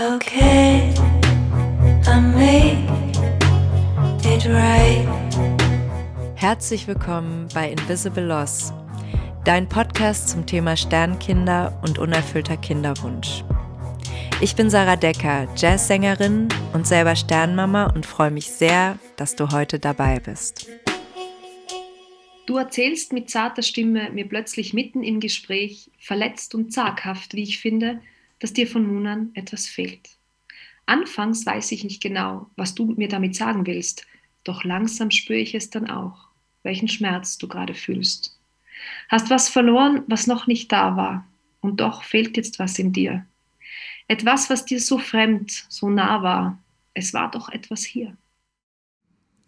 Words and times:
Okay, 0.00 0.94
I 2.06 2.20
made 2.20 2.88
it 4.24 4.46
right. 4.46 5.06
Herzlich 6.36 6.86
willkommen 6.86 7.48
bei 7.52 7.70
Invisible 7.70 8.24
Loss, 8.24 8.72
dein 9.44 9.68
Podcast 9.68 10.30
zum 10.30 10.46
Thema 10.46 10.78
Sternkinder 10.78 11.78
und 11.82 11.98
unerfüllter 11.98 12.56
Kinderwunsch. 12.56 13.44
Ich 14.40 14.56
bin 14.56 14.70
Sarah 14.70 14.96
Decker, 14.96 15.46
Jazzsängerin 15.54 16.48
und 16.72 16.86
selber 16.86 17.14
Sternmama 17.14 17.92
und 17.94 18.06
freue 18.06 18.30
mich 18.30 18.46
sehr, 18.46 18.98
dass 19.16 19.36
du 19.36 19.50
heute 19.50 19.78
dabei 19.78 20.18
bist. 20.18 20.66
Du 22.46 22.56
erzählst 22.56 23.12
mit 23.12 23.28
zarter 23.28 23.62
Stimme 23.62 24.08
mir 24.12 24.26
plötzlich 24.26 24.72
mitten 24.72 25.02
im 25.02 25.20
Gespräch, 25.20 25.90
verletzt 25.98 26.54
und 26.54 26.72
zaghaft, 26.72 27.34
wie 27.34 27.42
ich 27.42 27.58
finde, 27.58 28.00
dass 28.40 28.52
dir 28.52 28.66
von 28.66 28.86
nun 28.86 29.06
an 29.06 29.30
etwas 29.34 29.66
fehlt. 29.66 30.10
Anfangs 30.86 31.46
weiß 31.46 31.70
ich 31.72 31.84
nicht 31.84 32.02
genau, 32.02 32.50
was 32.56 32.74
du 32.74 32.86
mir 32.86 33.08
damit 33.08 33.36
sagen 33.36 33.66
willst, 33.66 34.06
doch 34.42 34.64
langsam 34.64 35.10
spüre 35.10 35.38
ich 35.38 35.54
es 35.54 35.70
dann 35.70 35.88
auch, 35.88 36.28
welchen 36.64 36.88
Schmerz 36.88 37.38
du 37.38 37.46
gerade 37.46 37.74
fühlst. 37.74 38.38
Hast 39.08 39.30
was 39.30 39.48
verloren, 39.48 40.02
was 40.08 40.26
noch 40.26 40.46
nicht 40.46 40.72
da 40.72 40.96
war, 40.96 41.26
und 41.60 41.80
doch 41.80 42.02
fehlt 42.02 42.36
jetzt 42.36 42.58
was 42.58 42.78
in 42.78 42.92
dir. 42.92 43.24
Etwas, 44.08 44.50
was 44.50 44.64
dir 44.64 44.80
so 44.80 44.98
fremd, 44.98 45.66
so 45.68 45.88
nah 45.88 46.22
war. 46.22 46.58
Es 46.94 47.14
war 47.14 47.30
doch 47.30 47.50
etwas 47.50 47.84
hier. 47.84 48.16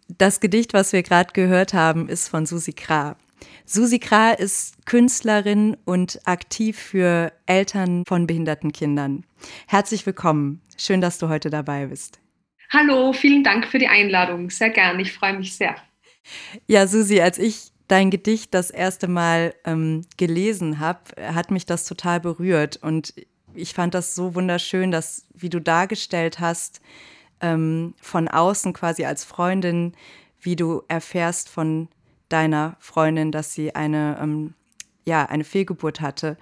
Das 0.07 0.41
Gedicht, 0.41 0.75
was 0.75 0.93
wir 0.93 1.03
gerade 1.03 1.33
gehört 1.33 1.75
haben, 1.75 2.09
ist 2.09 2.29
von 2.29 2.47
Susi 2.47 2.73
Krah. 2.73 3.17
Susi 3.65 3.99
Krah 3.99 4.33
ist 4.33 4.87
Künstlerin 4.87 5.77
und 5.85 6.21
aktiv 6.25 6.79
für 6.79 7.33
Eltern 7.47 8.05
von 8.07 8.27
behinderten 8.27 8.73
Kindern. 8.73 9.25
Herzlich 9.67 10.05
willkommen. 10.05 10.61
Schön, 10.77 11.01
dass 11.01 11.19
du 11.19 11.29
heute 11.29 11.51
dabei 11.51 11.87
bist. 11.87 12.21
Hallo, 12.71 13.13
vielen 13.13 13.45
Dank 13.45 13.67
für 13.67 13.79
die 13.79 13.89
Einladung. 13.89 14.51
Sehr 14.51 14.71
gern. 14.71 14.99
Ich 15.01 15.13
freue 15.13 15.39
mich 15.39 15.57
sehr. 15.57 15.77
Ja, 16.67 16.87
Susi, 16.87 17.21
als 17.21 17.39
ich 17.39 17.73
dein 17.89 18.11
Gedicht 18.11 18.55
das 18.55 18.71
erste 18.71 19.09
Mal 19.09 19.55
ähm, 19.65 20.07
gelesen 20.17 20.79
habe, 20.79 21.01
hat 21.21 21.51
mich 21.51 21.67
das 21.67 21.85
total 21.85 22.21
berührt. 22.21 22.79
Und 22.79 23.15
ich 23.55 23.75
fand 23.75 23.95
das 23.95 24.15
so 24.15 24.35
wunderschön, 24.35 24.91
dass, 24.91 25.27
wie 25.35 25.51
du 25.51 25.61
dargestellt 25.61 26.41
hast, 26.41 26.81
ähm, 27.41 27.95
von 28.01 28.29
außen 28.29 28.73
quasi 28.73 29.05
als 29.05 29.25
Freundin, 29.25 29.93
wie 30.41 30.57
du 30.57 30.83
erfährst 30.89 31.49
von 31.49 31.89
deiner 32.33 32.77
Freundin, 32.79 33.33
dass 33.33 33.55
sie 33.55 33.75
eine, 33.75 34.19
ähm, 34.21 34.55
ja, 35.05 35.27
eine 35.27 35.45
Fehlgeburt 35.45 36.01
hatte. 36.01 36.37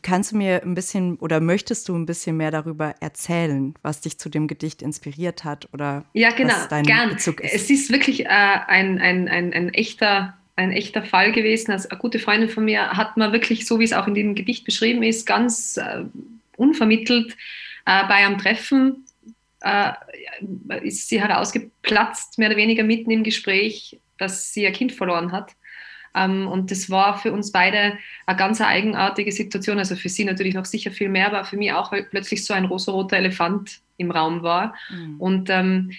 Kannst 0.00 0.32
du 0.32 0.36
mir 0.36 0.62
ein 0.62 0.74
bisschen 0.74 1.16
oder 1.16 1.40
möchtest 1.40 1.88
du 1.88 1.94
ein 1.94 2.06
bisschen 2.06 2.36
mehr 2.38 2.50
darüber 2.50 2.94
erzählen, 3.00 3.74
was 3.82 4.00
dich 4.00 4.18
zu 4.18 4.30
dem 4.30 4.46
Gedicht 4.46 4.80
inspiriert 4.80 5.44
hat 5.44 5.68
oder 5.74 6.04
ja, 6.14 6.30
genau, 6.30 6.54
was 6.54 6.68
dein 6.68 6.84
gern. 6.84 7.10
Bezug 7.10 7.40
ist? 7.40 7.54
Es 7.54 7.70
ist 7.70 7.92
wirklich 7.92 8.24
äh, 8.24 8.28
ein, 8.28 8.98
ein, 8.98 9.28
ein, 9.28 9.52
ein, 9.52 9.68
echter, 9.74 10.34
ein 10.56 10.72
echter 10.72 11.02
Fall 11.02 11.32
gewesen. 11.32 11.72
Also 11.72 11.90
eine 11.90 11.98
gute 11.98 12.18
Freundin 12.18 12.48
von 12.48 12.64
mir 12.64 12.92
hat 12.92 13.18
man 13.18 13.32
wirklich, 13.32 13.66
so 13.66 13.78
wie 13.78 13.84
es 13.84 13.92
auch 13.92 14.06
in 14.06 14.14
dem 14.14 14.34
Gedicht 14.34 14.64
beschrieben 14.64 15.02
ist, 15.02 15.26
ganz 15.26 15.76
äh, 15.76 16.04
unvermittelt 16.56 17.36
äh, 17.84 18.06
bei 18.08 18.14
einem 18.14 18.38
Treffen 18.38 19.04
äh, 19.62 19.92
ist 20.82 21.08
sie 21.08 21.20
herausgeplatzt, 21.20 22.38
mehr 22.38 22.48
oder 22.48 22.56
weniger 22.56 22.82
mitten 22.82 23.10
im 23.10 23.24
Gespräch, 23.24 23.98
dass 24.22 24.52
sie 24.52 24.62
ihr 24.62 24.72
Kind 24.72 24.92
verloren 24.92 25.32
hat. 25.32 25.54
Ähm, 26.14 26.46
und 26.46 26.70
das 26.70 26.90
war 26.90 27.18
für 27.18 27.32
uns 27.32 27.52
beide 27.52 27.98
eine 28.26 28.36
ganz 28.36 28.60
eigenartige 28.60 29.32
Situation. 29.32 29.78
Also 29.78 29.96
für 29.96 30.08
sie 30.08 30.24
natürlich 30.24 30.54
noch 30.54 30.64
sicher 30.64 30.90
viel 30.90 31.08
mehr, 31.08 31.26
aber 31.26 31.44
für 31.44 31.56
mich 31.56 31.72
auch, 31.72 31.92
weil 31.92 32.04
plötzlich 32.04 32.44
so 32.44 32.54
ein 32.54 32.64
rosa-roter 32.64 33.16
Elefant 33.16 33.80
im 33.96 34.10
Raum 34.10 34.42
war. 34.42 34.74
Mhm. 34.90 35.20
Und 35.20 35.50
ähm, 35.50 35.92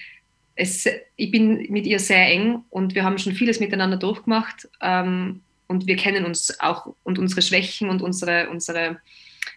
es, 0.55 0.87
ich 1.15 1.31
bin 1.31 1.71
mit 1.71 1.85
ihr 1.87 1.99
sehr 1.99 2.27
eng 2.27 2.63
und 2.69 2.95
wir 2.95 3.03
haben 3.03 3.17
schon 3.17 3.33
vieles 3.33 3.59
miteinander 3.59 3.97
durchgemacht. 3.97 4.69
Ähm, 4.81 5.41
und 5.67 5.87
wir 5.87 5.95
kennen 5.95 6.25
uns 6.25 6.59
auch 6.59 6.93
und 7.03 7.17
unsere 7.17 7.41
Schwächen 7.41 7.89
und 7.89 8.01
unsere, 8.01 8.49
unsere 8.49 8.99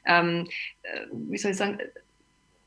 äh, 0.05 0.45
wie 1.13 1.37
soll 1.37 1.51
ich 1.51 1.57
sagen, 1.57 1.79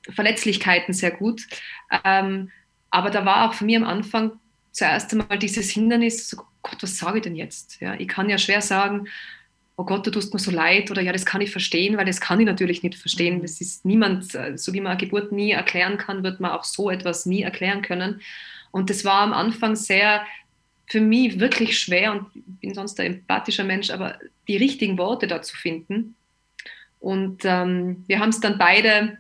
Verletzlichkeiten 0.09 0.93
sehr 0.93 1.11
gut. 1.11 1.47
Aber 1.89 3.09
da 3.09 3.25
war 3.25 3.49
auch 3.49 3.53
für 3.53 3.65
mich 3.65 3.77
am 3.77 3.85
Anfang 3.85 4.33
zuerst 4.71 5.11
einmal 5.11 5.39
dieses 5.39 5.69
Hindernis, 5.69 6.29
so, 6.29 6.37
Gott, 6.61 6.81
was 6.81 6.97
sage 6.97 7.17
ich 7.17 7.23
denn 7.23 7.35
jetzt? 7.35 7.79
Ja, 7.79 7.95
ich 7.95 8.07
kann 8.07 8.29
ja 8.29 8.37
schwer 8.37 8.61
sagen, 8.61 9.07
oh 9.75 9.85
Gott, 9.85 10.05
du 10.05 10.11
tust 10.11 10.33
mir 10.33 10.39
so 10.39 10.51
leid 10.51 10.91
oder 10.91 11.01
ja, 11.01 11.13
das 11.13 11.25
kann 11.25 11.41
ich 11.41 11.51
verstehen, 11.51 11.97
weil 11.97 12.05
das 12.05 12.19
kann 12.19 12.39
ich 12.39 12.45
natürlich 12.45 12.83
nicht 12.83 12.95
verstehen. 12.95 13.37
Mhm. 13.37 13.41
Das 13.41 13.61
ist 13.61 13.85
niemand, 13.85 14.35
äh, 14.35 14.57
so 14.57 14.73
wie 14.73 14.81
man 14.81 14.91
eine 14.91 14.99
Geburt 14.99 15.31
nie 15.31 15.51
erklären 15.51 15.97
kann, 15.97 16.23
wird 16.23 16.39
man 16.39 16.51
auch 16.51 16.63
so 16.63 16.89
etwas 16.89 17.25
nie 17.25 17.43
erklären 17.43 17.81
können. 17.81 18.21
Und 18.71 18.89
das 18.89 19.05
war 19.05 19.21
am 19.21 19.33
Anfang 19.33 19.75
sehr 19.75 20.25
für 20.87 21.01
mich 21.01 21.39
wirklich 21.39 21.79
schwer 21.79 22.11
und 22.13 22.27
ich 22.35 22.59
bin 22.61 22.73
sonst 22.73 22.99
ein 22.99 23.13
empathischer 23.13 23.63
Mensch, 23.63 23.91
aber 23.91 24.17
die 24.47 24.57
richtigen 24.57 24.97
Worte 24.97 25.27
da 25.27 25.41
zu 25.41 25.55
finden. 25.55 26.15
Und 26.99 27.45
ähm, 27.45 28.03
wir 28.07 28.19
haben 28.19 28.29
es 28.29 28.39
dann 28.39 28.57
beide 28.57 29.17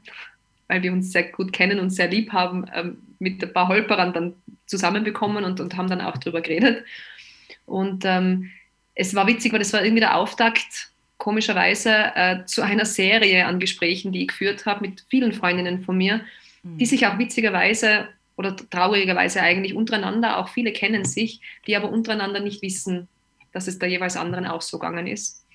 weil 0.69 0.83
wir 0.83 0.93
uns 0.93 1.11
sehr 1.11 1.23
gut 1.23 1.51
kennen 1.51 1.79
und 1.79 1.89
sehr 1.89 2.07
lieb 2.07 2.31
haben, 2.31 2.65
ähm, 2.73 2.97
mit 3.19 3.43
ein 3.43 3.53
paar 3.53 3.67
Holperern 3.67 4.13
dann 4.13 4.33
zusammenbekommen 4.65 5.43
und, 5.43 5.59
und 5.59 5.77
haben 5.77 5.89
dann 5.89 6.01
auch 6.01 6.17
drüber 6.17 6.41
geredet. 6.41 6.85
Und 7.65 8.03
ähm, 8.05 8.51
es 8.95 9.13
war 9.13 9.27
witzig, 9.27 9.51
weil 9.51 9.59
das 9.59 9.73
war 9.73 9.83
irgendwie 9.83 10.01
der 10.01 10.15
Auftakt, 10.15 10.91
komischerweise, 11.17 12.11
äh, 12.15 12.45
zu 12.45 12.61
einer 12.61 12.85
Serie 12.85 13.45
an 13.45 13.59
Gesprächen, 13.59 14.11
die 14.11 14.21
ich 14.21 14.29
geführt 14.29 14.65
habe 14.65 14.87
mit 14.87 15.05
vielen 15.09 15.33
Freundinnen 15.33 15.83
von 15.83 15.97
mir, 15.97 16.21
mhm. 16.63 16.77
die 16.77 16.85
sich 16.85 17.05
auch 17.05 17.19
witzigerweise 17.19 18.07
oder 18.37 18.55
traurigerweise 18.55 19.41
eigentlich 19.41 19.75
untereinander, 19.75 20.37
auch 20.37 20.47
viele 20.47 20.71
kennen 20.71 21.03
sich, 21.03 21.41
die 21.67 21.75
aber 21.75 21.91
untereinander 21.91 22.39
nicht 22.39 22.61
wissen, 22.61 23.09
dass 23.51 23.67
es 23.67 23.79
der 23.79 23.89
jeweils 23.89 24.15
anderen 24.15 24.45
auch 24.45 24.61
so 24.61 24.79
gegangen 24.79 25.07
ist. 25.07 25.45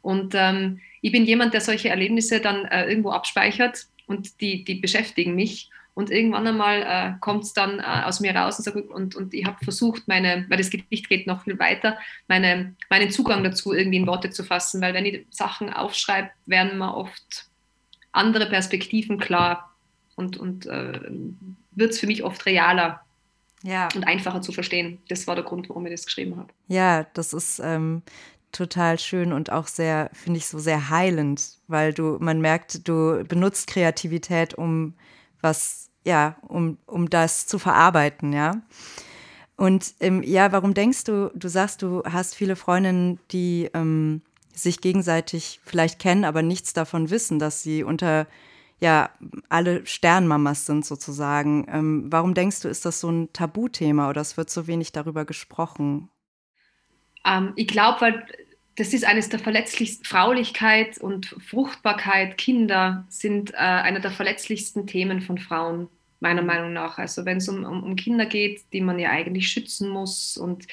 Und 0.00 0.34
ähm, 0.34 0.80
ich 1.02 1.12
bin 1.12 1.26
jemand, 1.26 1.52
der 1.52 1.60
solche 1.60 1.90
Erlebnisse 1.90 2.40
dann 2.40 2.64
äh, 2.64 2.86
irgendwo 2.86 3.10
abspeichert 3.10 3.86
und 4.06 4.40
die, 4.40 4.64
die 4.64 4.76
beschäftigen 4.76 5.34
mich. 5.34 5.70
Und 5.94 6.10
irgendwann 6.10 6.46
einmal 6.46 6.82
äh, 6.82 7.18
kommt 7.20 7.44
es 7.44 7.52
dann 7.52 7.80
äh, 7.80 8.02
aus 8.04 8.20
mir 8.20 8.34
raus 8.34 8.58
und, 8.58 8.64
sag, 8.64 8.74
und, 8.76 9.14
und 9.16 9.34
ich 9.34 9.44
habe 9.44 9.62
versucht, 9.62 10.06
meine, 10.06 10.46
weil 10.48 10.58
das 10.58 10.70
Gedicht 10.70 11.08
geht 11.08 11.26
noch 11.26 11.44
viel 11.44 11.58
weiter, 11.58 11.98
meine, 12.28 12.74
meinen 12.88 13.10
Zugang 13.10 13.42
dazu 13.44 13.72
irgendwie 13.72 13.98
in 13.98 14.06
Worte 14.06 14.30
zu 14.30 14.44
fassen, 14.44 14.80
weil 14.80 14.94
wenn 14.94 15.04
ich 15.04 15.26
Sachen 15.30 15.72
aufschreibe, 15.72 16.30
werden 16.46 16.78
mir 16.78 16.94
oft 16.94 17.46
andere 18.12 18.46
Perspektiven 18.46 19.18
klar 19.18 19.74
und, 20.16 20.36
und 20.36 20.66
äh, 20.66 21.00
wird 21.72 21.90
es 21.90 22.00
für 22.00 22.06
mich 22.06 22.24
oft 22.24 22.46
realer 22.46 23.00
ja. 23.62 23.88
und 23.94 24.04
einfacher 24.04 24.42
zu 24.42 24.52
verstehen. 24.52 24.98
Das 25.08 25.26
war 25.26 25.34
der 25.34 25.44
Grund, 25.44 25.68
warum 25.68 25.86
ich 25.86 25.92
das 25.92 26.06
geschrieben 26.06 26.36
habe. 26.36 26.48
Ja, 26.68 27.04
das 27.14 27.32
ist 27.32 27.60
ähm, 27.62 28.02
total 28.52 28.98
schön 28.98 29.32
und 29.32 29.52
auch 29.52 29.66
sehr, 29.66 30.10
finde 30.12 30.38
ich, 30.38 30.46
so 30.46 30.58
sehr 30.58 30.90
heilend, 30.90 31.58
weil 31.68 31.92
du, 31.92 32.18
man 32.20 32.40
merkt, 32.40 32.86
du 32.88 33.24
benutzt 33.24 33.66
Kreativität, 33.66 34.54
um 34.54 34.94
was, 35.40 35.90
ja, 36.04 36.36
um, 36.46 36.78
um 36.86 37.10
das 37.10 37.46
zu 37.46 37.58
verarbeiten, 37.58 38.32
ja. 38.32 38.62
Und 39.56 39.94
ähm, 40.00 40.22
ja, 40.22 40.52
warum 40.52 40.72
denkst 40.72 41.04
du, 41.04 41.30
du 41.34 41.48
sagst, 41.48 41.82
du 41.82 42.02
hast 42.04 42.34
viele 42.34 42.56
Freundinnen, 42.56 43.20
die 43.30 43.68
ähm, 43.74 44.22
sich 44.54 44.80
gegenseitig 44.80 45.60
vielleicht 45.64 45.98
kennen, 45.98 46.24
aber 46.24 46.42
nichts 46.42 46.72
davon 46.72 47.10
wissen, 47.10 47.38
dass 47.38 47.62
sie 47.62 47.84
unter, 47.84 48.26
ja, 48.80 49.10
alle 49.48 49.84
Sternmamas 49.84 50.64
sind 50.64 50.86
sozusagen. 50.86 51.66
Ähm, 51.68 52.06
warum 52.10 52.32
denkst 52.34 52.60
du, 52.60 52.68
ist 52.68 52.86
das 52.86 53.00
so 53.00 53.10
ein 53.10 53.32
Tabuthema 53.32 54.08
oder 54.08 54.22
es 54.22 54.36
wird 54.36 54.48
so 54.48 54.66
wenig 54.66 54.92
darüber 54.92 55.26
gesprochen? 55.26 56.08
Ähm, 57.26 57.52
ich 57.56 57.68
glaube, 57.68 58.00
weil 58.00 58.26
das 58.76 58.94
ist 58.94 59.04
eines 59.04 59.28
der 59.28 59.38
verletzlichsten, 59.38 60.04
Fraulichkeit 60.04 60.98
und 60.98 61.26
Fruchtbarkeit, 61.46 62.38
Kinder 62.38 63.04
sind 63.08 63.52
äh, 63.52 63.56
einer 63.56 64.00
der 64.00 64.10
verletzlichsten 64.10 64.86
Themen 64.86 65.20
von 65.20 65.38
Frauen, 65.38 65.88
meiner 66.20 66.42
Meinung 66.42 66.72
nach. 66.72 66.98
Also 66.98 67.24
wenn 67.24 67.38
es 67.38 67.48
um, 67.48 67.64
um, 67.64 67.82
um, 67.82 67.96
Kinder 67.96 68.26
geht, 68.26 68.62
die 68.72 68.80
man 68.80 68.98
ja 68.98 69.10
eigentlich 69.10 69.48
schützen 69.48 69.88
muss 69.88 70.36
und 70.36 70.66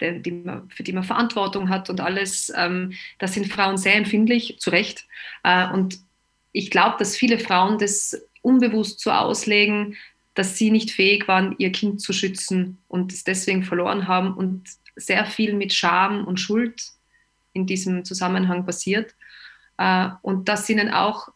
die, 0.00 0.22
die 0.22 0.30
man, 0.30 0.68
für 0.70 0.82
die 0.82 0.92
man 0.92 1.04
Verantwortung 1.04 1.68
hat 1.68 1.90
und 1.90 2.00
alles, 2.00 2.52
ähm, 2.56 2.92
da 3.18 3.26
sind 3.26 3.52
Frauen 3.52 3.76
sehr 3.76 3.96
empfindlich, 3.96 4.56
zu 4.58 4.70
Recht. 4.70 5.06
Äh, 5.42 5.70
und 5.72 5.98
ich 6.52 6.70
glaube, 6.70 6.96
dass 6.98 7.16
viele 7.16 7.38
Frauen 7.38 7.78
das 7.78 8.20
unbewusst 8.42 9.00
so 9.00 9.10
auslegen, 9.10 9.96
dass 10.34 10.56
sie 10.56 10.70
nicht 10.70 10.90
fähig 10.90 11.28
waren, 11.28 11.54
ihr 11.58 11.70
Kind 11.72 12.00
zu 12.00 12.12
schützen 12.12 12.78
und 12.88 13.12
es 13.12 13.24
deswegen 13.24 13.62
verloren 13.62 14.08
haben 14.08 14.34
und 14.34 14.64
sehr 14.96 15.26
viel 15.26 15.54
mit 15.54 15.72
Scham 15.72 16.24
und 16.24 16.38
Schuld 16.38 16.93
in 17.54 17.66
diesem 17.66 18.04
Zusammenhang 18.04 18.66
passiert. 18.66 19.14
Äh, 19.78 20.08
und 20.22 20.48
dass 20.48 20.68
ihnen 20.68 20.90
auch 20.90 21.28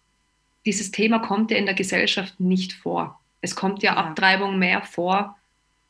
dieses 0.67 0.91
Thema 0.91 1.19
kommt 1.19 1.51
ja 1.51 1.57
in 1.57 1.65
der 1.65 1.75
Gesellschaft 1.75 2.39
nicht 2.39 2.75
vor. 2.75 3.19
Es 3.41 3.57
kommt 3.57 3.83
ja, 3.83 3.95
ja. 3.95 3.99
Abtreibung 3.99 4.59
mehr 4.59 4.83
vor, 4.83 5.39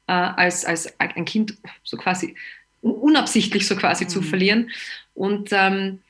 äh, 0.07 0.13
als, 0.13 0.65
als 0.65 0.99
ein 1.01 1.25
Kind 1.25 1.59
so 1.83 1.97
quasi 1.97 2.37
unabsichtlich 2.81 3.67
so 3.67 3.75
quasi 3.75 4.05
mhm. 4.05 4.09
zu 4.09 4.23
verlieren. 4.23 4.71
Und 5.15 5.49
ähm, 5.53 6.01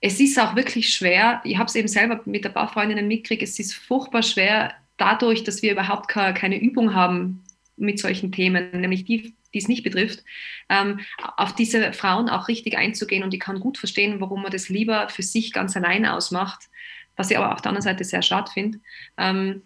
es 0.00 0.20
ist 0.20 0.38
auch 0.38 0.56
wirklich 0.56 0.90
schwer, 0.90 1.40
ich 1.44 1.56
habe 1.56 1.68
es 1.68 1.74
eben 1.76 1.88
selber 1.88 2.20
mit 2.24 2.44
ein 2.44 2.52
paar 2.52 2.68
Freundinnen 2.68 3.08
mitgekriegt, 3.08 3.42
es 3.42 3.58
ist 3.58 3.74
furchtbar 3.74 4.22
schwer, 4.22 4.74
dadurch, 4.96 5.44
dass 5.44 5.62
wir 5.62 5.72
überhaupt 5.72 6.08
keine 6.08 6.60
Übung 6.60 6.94
haben 6.94 7.42
mit 7.76 7.98
solchen 7.98 8.30
Themen, 8.30 8.80
nämlich 8.80 9.04
die, 9.04 9.32
die 9.54 9.58
es 9.58 9.68
nicht 9.68 9.84
betrifft, 9.84 10.22
ähm, 10.68 11.00
auf 11.36 11.54
diese 11.54 11.92
Frauen 11.92 12.28
auch 12.28 12.48
richtig 12.48 12.76
einzugehen. 12.76 13.22
Und 13.22 13.32
ich 13.32 13.40
kann 13.40 13.60
gut 13.60 13.78
verstehen, 13.78 14.20
warum 14.20 14.42
man 14.42 14.52
das 14.52 14.68
lieber 14.68 15.08
für 15.08 15.22
sich 15.22 15.52
ganz 15.52 15.76
alleine 15.76 16.12
ausmacht, 16.14 16.68
was 17.16 17.30
ich 17.30 17.38
aber 17.38 17.52
auf 17.52 17.62
der 17.62 17.70
anderen 17.70 17.82
Seite 17.82 18.04
sehr 18.04 18.22
schade 18.22 18.50
finde, 18.52 18.80
ähm, 19.16 19.62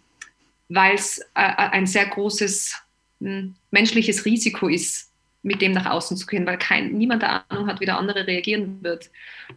weil 0.69 0.95
es 0.95 1.17
äh, 1.33 1.41
ein 1.43 1.87
sehr 1.87 2.05
großes 2.05 2.75
mh, 3.19 3.29
hm, 3.29 3.55
menschliches 3.71 4.23
Risiko 4.23 4.67
ist, 4.67 5.11
mit 5.41 5.61
dem 5.61 5.71
nach 5.71 5.87
außen 5.87 6.17
zu 6.17 6.27
gehen, 6.27 6.45
weil 6.45 6.57
kein, 6.57 6.93
niemand 6.93 7.23
der 7.23 7.49
Ahnung 7.49 7.67
hat, 7.67 7.79
wie 7.79 7.85
der 7.85 7.97
andere 7.97 8.27
reagieren 8.27 8.83
wird. 8.83 9.09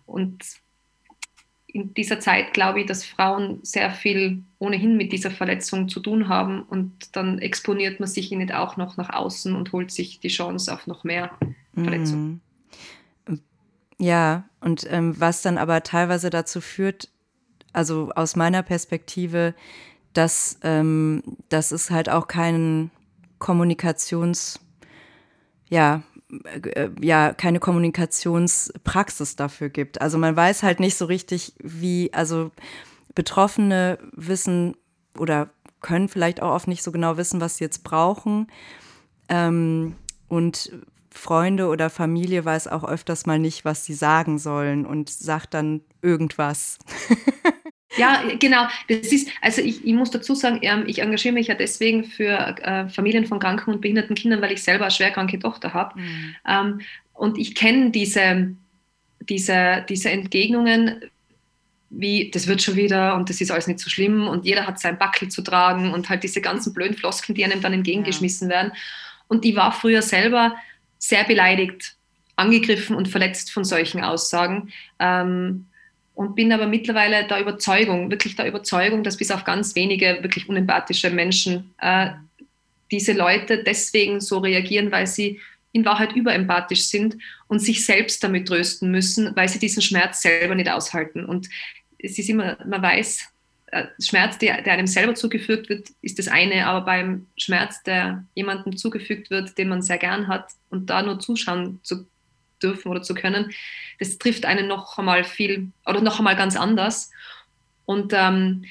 Und 0.07 0.45
in 1.73 1.95
dieser 1.95 2.21
Zeit 2.21 2.53
glaube 2.53 2.81
ich, 2.81 2.87
dass 2.87 3.05
Frauen 3.05 3.61
sehr 3.63 3.91
viel 3.91 4.43
ohnehin 4.59 4.97
mit 4.97 5.13
dieser 5.13 5.31
Verletzung 5.31 5.89
zu 5.89 6.01
tun 6.01 6.29
haben 6.29 6.63
und 6.63 7.17
dann 7.17 7.39
exponiert 7.39 7.99
man 7.99 8.09
sich 8.09 8.31
nicht 8.31 8.55
auch 8.55 8.77
noch 8.77 8.97
nach 8.97 9.11
außen 9.11 9.55
und 9.55 9.73
holt 9.73 9.91
sich 9.91 10.21
die 10.21 10.29
Chance 10.29 10.73
auf 10.73 10.87
noch 10.87 11.05
mehr 11.05 11.31
Verletzungen. 11.75 12.41
Mhm. 13.27 13.41
Ja, 13.99 14.45
und 14.61 14.87
ähm, 14.91 15.19
was 15.21 15.43
dann 15.43 15.59
aber 15.59 15.83
teilweise 15.83 16.29
dazu 16.29 16.61
führt, 16.61 17.09
also 17.73 18.11
aus 18.17 18.37
meiner 18.37 18.63
Perspektive, 18.63 19.55
dass, 20.13 20.59
ähm, 20.63 21.23
dass 21.49 21.71
es 21.71 21.91
halt 21.91 22.09
auch 22.09 22.27
keinen 22.27 22.91
Kommunikations, 23.39 24.61
ja, 25.69 26.03
ja 27.01 27.33
keine 27.33 27.61
Kommunikationspraxis 27.61 29.37
dafür 29.37 29.69
gibt. 29.69 30.01
Also 30.01 30.19
man 30.19 30.37
weiß 30.37 30.63
halt 30.63 30.81
nicht 30.81 30.97
so 30.97 31.05
richtig, 31.05 31.55
wie, 31.59 32.13
also 32.13 32.51
Betroffene 33.15 33.99
wissen 34.13 34.77
oder 35.19 35.51
können 35.81 36.09
vielleicht 36.09 36.41
auch 36.41 36.55
oft 36.55 36.69
nicht 36.69 36.83
so 36.83 36.93
genau 36.93 37.17
wissen, 37.17 37.41
was 37.41 37.57
sie 37.57 37.65
jetzt 37.65 37.85
brauchen. 37.85 38.47
Ähm, 39.29 39.97
und 40.29 40.73
Freunde 41.11 41.67
oder 41.67 41.91
Familie 41.91 42.45
weiß 42.45 42.69
auch 42.69 42.85
öfters 42.85 43.27
mal 43.27 43.39
nicht, 43.39 43.65
was 43.65 43.85
sie 43.85 43.95
sagen 43.95 44.39
sollen 44.39 44.87
und 44.87 45.11
sagt 45.11 45.53
dann 45.55 45.83
irgendwas. 46.01 46.79
Ja, 47.97 48.23
genau. 48.39 48.67
Das 48.89 49.13
ist, 49.13 49.29
also 49.41 49.61
ich, 49.61 49.85
ich 49.85 49.93
muss 49.93 50.11
dazu 50.11 50.35
sagen, 50.35 50.61
ähm, 50.63 50.85
ich 50.87 51.01
engagiere 51.01 51.35
mich 51.35 51.49
ja 51.49 51.55
deswegen 51.55 52.05
für 52.05 52.57
äh, 52.63 52.89
Familien 52.89 53.27
von 53.27 53.39
kranken 53.39 53.75
und 53.75 53.81
behinderten 53.81 54.17
Kindern, 54.17 54.41
weil 54.41 54.53
ich 54.53 54.63
selber 54.63 54.85
eine 54.85 54.91
schwerkranke 54.91 55.39
Tochter 55.39 55.75
habe. 55.75 56.01
Mhm. 56.01 56.37
Ähm, 56.49 56.81
und 57.15 57.39
ich 57.39 57.55
kenne 57.55 57.91
diese, 57.91 58.55
diese, 59.21 59.85
diese 59.89 60.11
Entgegnungen, 60.11 61.03
wie 61.91 62.31
das 62.31 62.47
wird 62.47 62.63
schon 62.63 62.77
wieder 62.77 63.15
und 63.17 63.29
das 63.29 63.41
ist 63.41 63.51
alles 63.51 63.67
nicht 63.67 63.79
so 63.79 63.91
schlimm 63.91 64.27
und 64.27 64.47
jeder 64.47 64.67
hat 64.67 64.81
sein 64.81 64.99
Backel 64.99 65.29
zu 65.29 65.43
tragen 65.43 65.93
und 65.93 66.09
halt 66.09 66.23
diese 66.23 66.41
ganzen 66.41 66.73
blöden 66.73 66.97
Floskeln, 66.97 67.35
die 67.35 67.45
einem 67.45 67.61
dann 67.61 67.75
entgegengeschmissen 67.75 68.49
ja. 68.49 68.57
werden. 68.57 68.73
Und 69.29 69.45
ich 69.45 69.55
war 69.55 69.73
früher 69.73 70.01
selber 70.01 70.57
sehr 70.99 71.25
beleidigt, 71.25 71.97
angegriffen 72.37 72.97
und 72.97 73.09
verletzt 73.09 73.53
von 73.53 73.65
solchen 73.65 74.03
Aussagen. 74.03 74.73
Ähm, 74.99 75.67
und 76.15 76.35
bin 76.35 76.53
aber 76.53 76.67
mittlerweile 76.67 77.27
der 77.27 77.41
Überzeugung, 77.41 78.11
wirklich 78.11 78.37
der 78.37 78.47
Überzeugung, 78.47 79.03
dass 79.03 79.17
bis 79.17 79.31
auf 79.31 79.45
ganz 79.45 79.75
wenige 79.75 80.19
wirklich 80.23 80.49
unempathische 80.49 81.11
Menschen 81.11 81.75
äh, 81.81 82.11
diese 82.91 83.13
Leute 83.13 83.65
deswegen 83.65 84.21
so 84.21 84.39
reagieren, 84.39 84.93
weil 84.93 85.07
sie 85.07 85.41
in 85.73 85.85
Wahrheit 85.87 86.13
überempathisch 86.13 86.83
sind 86.83 87.17
und 87.49 87.61
sich 87.61 87.85
selbst 87.85 88.23
damit 88.23 88.47
trösten 88.47 88.91
müssen, 88.91 89.35
weil 89.35 89.49
sie 89.49 89.59
diesen 89.59 89.81
Schmerz 89.81 90.21
selber 90.21 90.55
nicht 90.55 90.71
aushalten. 90.71 91.25
Und 91.25 91.49
es 91.99 92.19
ist 92.19 92.29
immer, 92.29 92.59
man 92.67 92.83
weiß, 92.83 93.33
äh, 93.69 93.87
Schmerz, 93.99 94.37
der, 94.37 94.61
der 94.61 94.75
einem 94.75 94.87
selber 94.87 95.15
zugefügt 95.15 95.71
wird, 95.71 95.89
ist 96.03 96.19
das 96.19 96.29
eine, 96.29 96.67
aber 96.67 96.85
beim 96.85 97.27
Schmerz, 97.39 97.83
der 97.85 98.25
jemandem 98.35 98.77
zugefügt 98.77 99.31
wird, 99.31 99.57
den 99.57 99.69
man 99.69 99.81
sehr 99.81 99.97
gern 99.97 100.29
hat 100.29 100.51
und 100.69 100.91
da 100.91 101.03
nur 101.03 101.19
zuschauen 101.21 101.81
zu 101.83 102.07
dürfen 102.63 102.89
oder 102.89 103.03
zu 103.03 103.15
können, 103.15 103.53
das 103.99 104.19
trifft 104.19 104.45
einen 104.45 104.69
noch 104.69 104.99
einmal 104.99 105.25
viel 105.25 105.73
oder 105.87 106.01
noch 106.01 106.19
einmal 106.19 106.37
ganz 106.37 106.57
anders. 106.57 107.11
Und 107.85 108.13
ähm, 108.15 108.65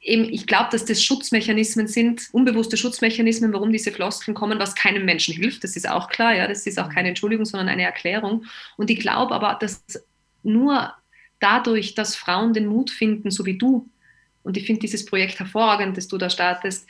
eben, 0.00 0.24
ich 0.24 0.46
glaube, 0.46 0.68
dass 0.70 0.84
das 0.84 1.02
Schutzmechanismen 1.02 1.86
sind, 1.86 2.28
unbewusste 2.32 2.76
Schutzmechanismen, 2.76 3.52
warum 3.52 3.72
diese 3.72 3.90
Floskeln 3.90 4.34
kommen, 4.34 4.58
was 4.58 4.74
keinem 4.74 5.04
Menschen 5.04 5.34
hilft. 5.34 5.64
Das 5.64 5.76
ist 5.76 5.88
auch 5.88 6.08
klar, 6.08 6.34
ja, 6.34 6.46
das 6.46 6.66
ist 6.66 6.78
auch 6.78 6.88
keine 6.88 7.08
Entschuldigung, 7.08 7.44
sondern 7.44 7.68
eine 7.68 7.82
Erklärung. 7.82 8.44
Und 8.76 8.90
ich 8.90 9.00
glaube 9.00 9.34
aber, 9.34 9.56
dass 9.60 9.82
nur 10.42 10.92
dadurch, 11.40 11.94
dass 11.94 12.16
Frauen 12.16 12.52
den 12.52 12.66
Mut 12.66 12.90
finden, 12.90 13.30
so 13.30 13.44
wie 13.46 13.58
du, 13.58 13.88
und 14.42 14.58
ich 14.58 14.66
finde 14.66 14.80
dieses 14.80 15.06
Projekt 15.06 15.38
hervorragend, 15.38 15.96
das 15.96 16.06
du 16.06 16.18
da 16.18 16.28
startest, 16.28 16.86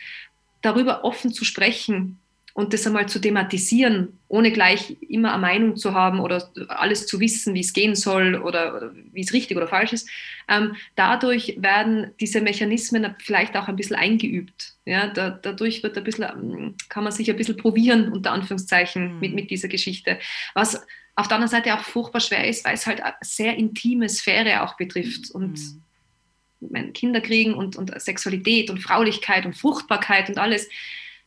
darüber 0.60 1.04
offen 1.04 1.32
zu 1.32 1.44
sprechen, 1.44 2.18
und 2.54 2.72
das 2.72 2.86
einmal 2.86 3.08
zu 3.08 3.20
thematisieren, 3.20 4.20
ohne 4.28 4.52
gleich 4.52 4.96
immer 5.08 5.32
eine 5.32 5.42
Meinung 5.42 5.76
zu 5.76 5.92
haben 5.92 6.20
oder 6.20 6.50
alles 6.68 7.06
zu 7.08 7.18
wissen, 7.18 7.52
wie 7.54 7.60
es 7.60 7.72
gehen 7.72 7.96
soll 7.96 8.36
oder, 8.36 8.76
oder 8.76 8.92
wie 9.12 9.22
es 9.22 9.32
richtig 9.32 9.56
oder 9.56 9.66
falsch 9.66 9.92
ist. 9.92 10.08
Ähm, 10.48 10.76
dadurch 10.94 11.56
werden 11.58 12.12
diese 12.20 12.40
Mechanismen 12.40 13.16
vielleicht 13.18 13.56
auch 13.56 13.66
ein 13.66 13.74
bisschen 13.74 13.96
eingeübt. 13.96 14.74
Ja, 14.84 15.08
da, 15.08 15.30
dadurch 15.30 15.82
wird 15.82 15.98
ein 15.98 16.04
bisschen, 16.04 16.24
ähm, 16.24 16.76
kann 16.88 17.02
man 17.02 17.12
sich 17.12 17.28
ein 17.28 17.36
bisschen 17.36 17.56
probieren, 17.56 18.12
unter 18.12 18.30
Anführungszeichen, 18.30 19.14
mhm. 19.14 19.20
mit, 19.20 19.34
mit 19.34 19.50
dieser 19.50 19.68
Geschichte. 19.68 20.20
Was 20.54 20.80
auf 21.16 21.26
der 21.26 21.36
anderen 21.36 21.50
Seite 21.50 21.74
auch 21.74 21.82
furchtbar 21.82 22.20
schwer 22.20 22.46
ist, 22.46 22.64
weil 22.64 22.74
es 22.74 22.86
halt 22.86 23.02
eine 23.02 23.14
sehr 23.20 23.56
intime 23.56 24.08
Sphäre 24.08 24.62
auch 24.62 24.76
betrifft. 24.76 25.28
Und 25.32 25.58
mhm. 25.58 26.92
Kinder 26.92 27.20
kriegen 27.20 27.54
und, 27.54 27.76
und 27.76 28.00
Sexualität 28.00 28.70
und 28.70 28.78
Fraulichkeit 28.78 29.44
und 29.44 29.56
Fruchtbarkeit 29.56 30.28
und 30.28 30.38
alles 30.38 30.68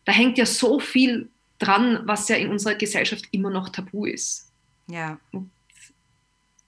da 0.07 0.13
hängt 0.13 0.37
ja 0.37 0.45
so 0.45 0.79
viel 0.79 1.29
dran, 1.59 1.99
was 2.05 2.29
ja 2.29 2.37
in 2.37 2.49
unserer 2.49 2.75
Gesellschaft 2.75 3.25
immer 3.31 3.49
noch 3.49 3.67
tabu 3.67 4.05
ist. 4.05 4.53
Ja. 4.89 5.19
Und 5.33 5.51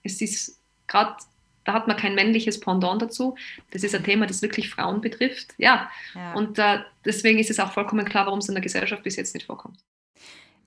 es 0.02 0.20
ist 0.20 0.60
gerade, 0.86 1.16
da 1.64 1.72
hat 1.72 1.88
man 1.88 1.96
kein 1.96 2.14
männliches 2.14 2.60
Pendant 2.60 3.00
dazu. 3.00 3.34
Das 3.70 3.82
ist 3.82 3.94
ein 3.94 4.04
Thema, 4.04 4.26
das 4.26 4.42
wirklich 4.42 4.68
Frauen 4.68 5.00
betrifft. 5.00 5.54
Ja. 5.56 5.90
ja. 6.14 6.34
Und 6.34 6.58
äh, 6.58 6.80
deswegen 7.06 7.38
ist 7.38 7.48
es 7.48 7.58
auch 7.58 7.72
vollkommen 7.72 8.04
klar, 8.04 8.26
warum 8.26 8.40
es 8.40 8.48
in 8.48 8.54
der 8.54 8.62
Gesellschaft 8.62 9.04
bis 9.04 9.16
jetzt 9.16 9.32
nicht 9.32 9.46
vorkommt. 9.46 9.78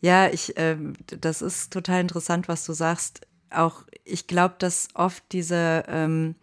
Ja, 0.01 0.29
ich, 0.29 0.57
äh, 0.57 0.75
das 1.05 1.43
ist 1.43 1.71
total 1.71 2.01
interessant, 2.01 2.47
was 2.47 2.65
du 2.65 2.73
sagst. 2.73 3.27
Auch 3.51 3.83
ich 4.03 4.25
glaube, 4.25 4.55
dass 4.57 4.87
oft 4.95 5.23
diese 5.31 5.83
ähm, 5.87 6.33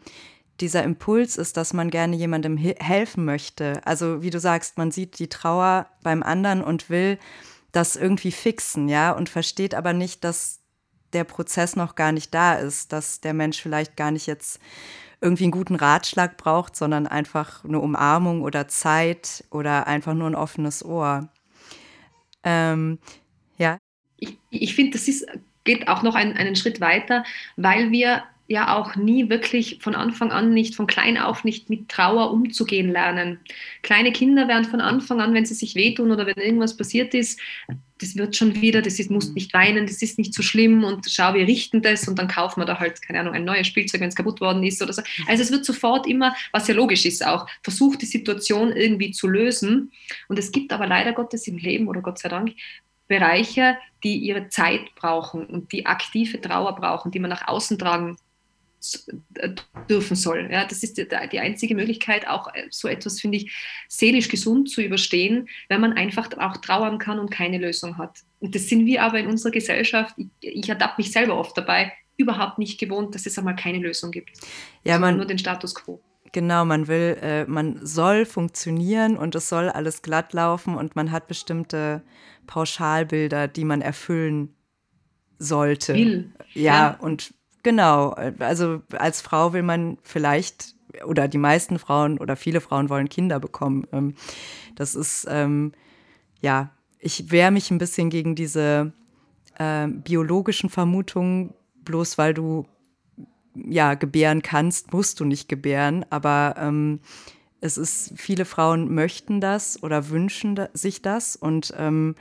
dieser 0.61 0.85
Impuls 0.85 1.37
ist, 1.37 1.57
dass 1.57 1.73
man 1.73 1.91
gerne 1.91 2.17
jemandem 2.17 2.57
helfen 2.57 3.25
möchte. 3.25 3.81
Also 3.85 4.23
wie 4.23 4.31
du 4.31 4.41
sagst, 4.41 4.79
man 4.79 4.91
sieht 4.91 5.19
die 5.19 5.29
Trauer 5.29 5.87
beim 6.03 6.23
anderen 6.23 6.63
und 6.63 6.91
will 6.91 7.19
das 7.73 7.97
irgendwie 7.97 8.33
fixen, 8.33 8.89
ja, 8.89 9.13
und 9.13 9.29
versteht 9.29 9.75
aber 9.75 9.93
nicht, 9.93 10.25
dass 10.25 10.61
der 11.13 11.25
Prozess 11.25 11.77
noch 11.77 11.95
gar 11.95 12.13
nicht 12.13 12.35
da 12.35 12.55
ist, 12.55 12.93
dass 12.93 13.21
der 13.21 13.35
Mensch 13.35 13.61
vielleicht 13.61 13.97
gar 13.97 14.11
nicht 14.11 14.27
jetzt 14.27 14.61
irgendwie 15.21 15.45
einen 15.45 15.53
guten 15.53 15.75
Ratschlag 15.75 16.37
braucht, 16.37 16.77
sondern 16.77 17.07
einfach 17.07 17.65
eine 17.65 17.81
Umarmung 17.81 18.43
oder 18.43 18.69
Zeit 18.69 19.45
oder 19.51 19.87
einfach 19.87 20.15
nur 20.15 20.29
ein 20.29 20.35
offenes 20.35 20.85
Ohr. 20.85 21.29
Ähm, 22.43 22.99
ja. 23.59 23.79
Ich, 24.17 24.39
ich 24.51 24.75
finde, 24.75 24.93
das 24.93 25.09
ist, 25.09 25.27
geht 25.65 25.89
auch 25.89 26.03
noch 26.03 26.15
einen, 26.15 26.37
einen 26.37 26.57
Schritt 26.57 26.81
weiter, 26.81 27.25
weil 27.57 27.91
wir 27.91 28.23
ja 28.51 28.77
auch 28.77 28.97
nie 28.97 29.31
wirklich 29.31 29.79
von 29.81 29.95
Anfang 29.95 30.33
an 30.33 30.53
nicht, 30.53 30.75
von 30.75 30.89
klein 30.89 31.17
auf 31.17 31.45
nicht 31.45 31.71
mit 31.71 31.89
Trauer 31.89 32.33
umzugehen 32.33 32.91
lernen. 32.91 33.39
Kleine 33.83 34.11
Kinder 34.11 34.49
werden 34.49 34.65
von 34.65 34.81
Anfang 34.81 35.21
an, 35.21 35.33
wenn 35.35 35.47
sie 35.47 35.55
sich 35.55 35.77
wehtun 35.77 36.11
oder 36.11 36.27
wenn 36.27 36.35
irgendwas 36.35 36.77
passiert 36.77 37.15
ist, 37.15 37.39
das 37.99 38.17
wird 38.17 38.35
schon 38.35 38.61
wieder, 38.61 38.83
das 38.83 38.99
ist, 38.99 39.09
muss 39.09 39.35
nicht 39.35 39.55
weinen, 39.55 39.87
das 39.87 40.03
ist 40.03 40.19
nicht 40.19 40.35
so 40.35 40.43
schlimm 40.43 40.83
und 40.83 41.09
schau, 41.09 41.33
wir 41.35 41.47
richten 41.47 41.81
das 41.81 42.09
und 42.09 42.19
dann 42.19 42.27
kaufen 42.27 42.61
wir 42.61 42.65
da 42.65 42.81
halt, 42.81 43.01
keine 43.03 43.21
Ahnung, 43.21 43.35
ein 43.35 43.45
neues 43.45 43.69
Spielzeug, 43.69 44.01
wenn 44.01 44.09
es 44.09 44.17
kaputt 44.17 44.41
worden 44.41 44.65
ist 44.65 44.83
oder 44.83 44.93
so. 44.93 45.03
Also 45.29 45.45
es 45.45 45.53
wird 45.53 45.65
sofort 45.65 46.09
immer, 46.09 46.35
was 46.51 46.67
ja 46.67 46.75
logisch 46.75 47.05
ist 47.05 47.25
auch, 47.25 47.47
versucht 47.63 48.03
die 48.03 48.07
Situation 48.07 48.73
irgendwie 48.73 49.13
zu 49.13 49.29
lösen. 49.29 49.93
Und 50.27 50.41
es 50.41 50.51
gibt 50.51 50.73
aber 50.73 50.89
leider 50.89 51.13
Gottes 51.13 51.47
im 51.47 51.57
Leben 51.57 51.87
oder 51.87 52.01
Gott 52.01 52.19
sei 52.19 52.29
Dank 52.29 52.53
Bereiche, 53.07 53.77
die 54.03 54.17
ihre 54.17 54.49
Zeit 54.49 54.95
brauchen 54.97 55.47
und 55.47 55.71
die 55.71 55.87
aktive 55.87 56.41
Trauer 56.41 56.75
brauchen, 56.75 57.13
die 57.13 57.19
man 57.21 57.31
nach 57.31 57.47
außen 57.47 57.79
tragen 57.79 58.17
dürfen 59.89 60.17
soll. 60.17 60.49
Ja, 60.51 60.65
das 60.65 60.83
ist 60.83 60.97
die, 60.97 61.07
die 61.07 61.41
einzige 61.41 61.75
Möglichkeit, 61.75 62.27
auch 62.27 62.53
äh, 62.55 62.67
so 62.71 62.89
etwas, 62.89 63.21
finde 63.21 63.39
ich, 63.39 63.53
seelisch 63.89 64.29
gesund 64.29 64.71
zu 64.71 64.83
überstehen, 64.83 65.49
wenn 65.69 65.81
man 65.81 65.93
einfach 65.93 66.31
auch 66.39 66.57
trauern 66.59 66.99
kann 66.99 67.19
und 67.19 67.31
keine 67.31 67.59
Lösung 67.59 67.99
hat. 67.99 68.21
Und 68.41 68.55
das 68.55 68.69
sind 68.69 68.87
wir 68.87 69.03
aber 69.03 69.19
in 69.19 69.27
unserer 69.27 69.53
Gesellschaft, 69.53 70.15
ich, 70.17 70.29
ich 70.41 70.69
ertappe 70.69 70.95
mich 70.99 71.13
selber 71.13 71.37
oft 71.37 71.57
dabei, 71.57 71.93
überhaupt 72.17 72.59
nicht 72.59 72.79
gewohnt, 72.79 73.15
dass 73.15 73.27
es 73.27 73.39
einmal 73.39 73.57
keine 73.57 73.79
Lösung 73.79 74.11
gibt. 74.11 74.31
Ja, 74.85 74.99
man, 74.99 75.17
nur 75.17 75.27
den 75.27 75.39
Status 75.39 75.75
quo. 75.75 76.01
Genau, 76.33 76.65
man 76.65 76.87
will, 76.87 77.19
äh, 77.21 77.45
man 77.47 77.85
soll 77.85 78.25
funktionieren 78.25 79.17
und 79.17 79.35
es 79.35 79.49
soll 79.49 79.69
alles 79.69 80.03
glatt 80.03 80.33
laufen 80.33 80.77
und 80.77 80.97
man 80.97 81.11
hat 81.11 81.27
bestimmte 81.27 82.03
Pauschalbilder, 82.47 83.49
die 83.49 83.65
man 83.65 83.81
erfüllen 83.81 84.55
sollte. 85.39 85.95
Will. 85.95 86.33
Ja, 86.55 86.63
ja. 86.63 86.99
und 87.01 87.35
Genau, 87.63 88.11
also 88.39 88.83
als 88.93 89.21
Frau 89.21 89.53
will 89.53 89.63
man 89.63 89.99
vielleicht, 90.03 90.75
oder 91.05 91.29
die 91.29 91.39
meisten 91.39 91.79
Frauen 91.79 92.19
oder 92.19 92.37
viele 92.37 92.61
Frauen 92.61 92.89
wollen 92.89 93.09
Kinder 93.09 93.39
bekommen. 93.39 93.87
Ähm, 93.93 94.15
das 94.77 94.95
ist, 94.95 95.27
ähm, 95.29 95.73
ja, 96.41 96.71
ich 96.99 97.31
wehre 97.31 97.51
mich 97.51 97.71
ein 97.71 97.79
bisschen 97.79 98.11
gegen 98.11 98.35
diese 98.35 98.93
äh, 99.59 99.87
biologischen 99.89 100.71
Vermutungen, 100.71 101.55
bloß 101.85 102.19
weil 102.19 102.35
du 102.35 102.67
ja 103.55 103.95
gebären 103.95 104.43
kannst, 104.43 104.93
musst 104.93 105.21
du 105.21 105.25
nicht 105.25 105.49
gebären, 105.49 106.07
aber 106.09 106.55
ähm, 106.59 107.01
es 107.61 107.77
ist, 107.77 108.13
viele 108.17 108.45
Frauen 108.45 108.95
möchten 108.95 109.41
das 109.41 109.83
oder 109.83 110.09
wünschen 110.09 110.55
da, 110.55 110.69
sich 110.73 111.03
das. 111.03 111.37
Und, 111.37 111.75
ähm, 111.77 112.15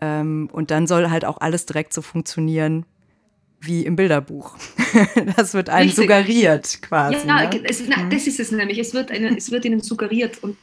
ähm, 0.00 0.50
und 0.52 0.70
dann 0.70 0.86
soll 0.86 1.10
halt 1.10 1.24
auch 1.24 1.40
alles 1.40 1.64
direkt 1.66 1.92
so 1.94 2.02
funktionieren, 2.02 2.84
wie 3.60 3.84
im 3.84 3.96
Bilderbuch. 3.96 4.56
das 5.36 5.54
wird 5.54 5.68
einem 5.68 5.88
Richtig. 5.88 6.04
suggeriert 6.04 6.82
quasi. 6.82 7.26
Ja, 7.26 7.48
ne? 7.48 7.60
es, 7.64 7.82
na, 7.86 8.04
mhm. 8.04 8.10
das 8.10 8.26
ist 8.26 8.40
es 8.40 8.52
nämlich. 8.52 8.78
Es 8.78 8.94
wird, 8.94 9.10
eine, 9.10 9.36
es 9.36 9.50
wird 9.50 9.64
ihnen 9.64 9.80
suggeriert. 9.80 10.42
Und 10.42 10.56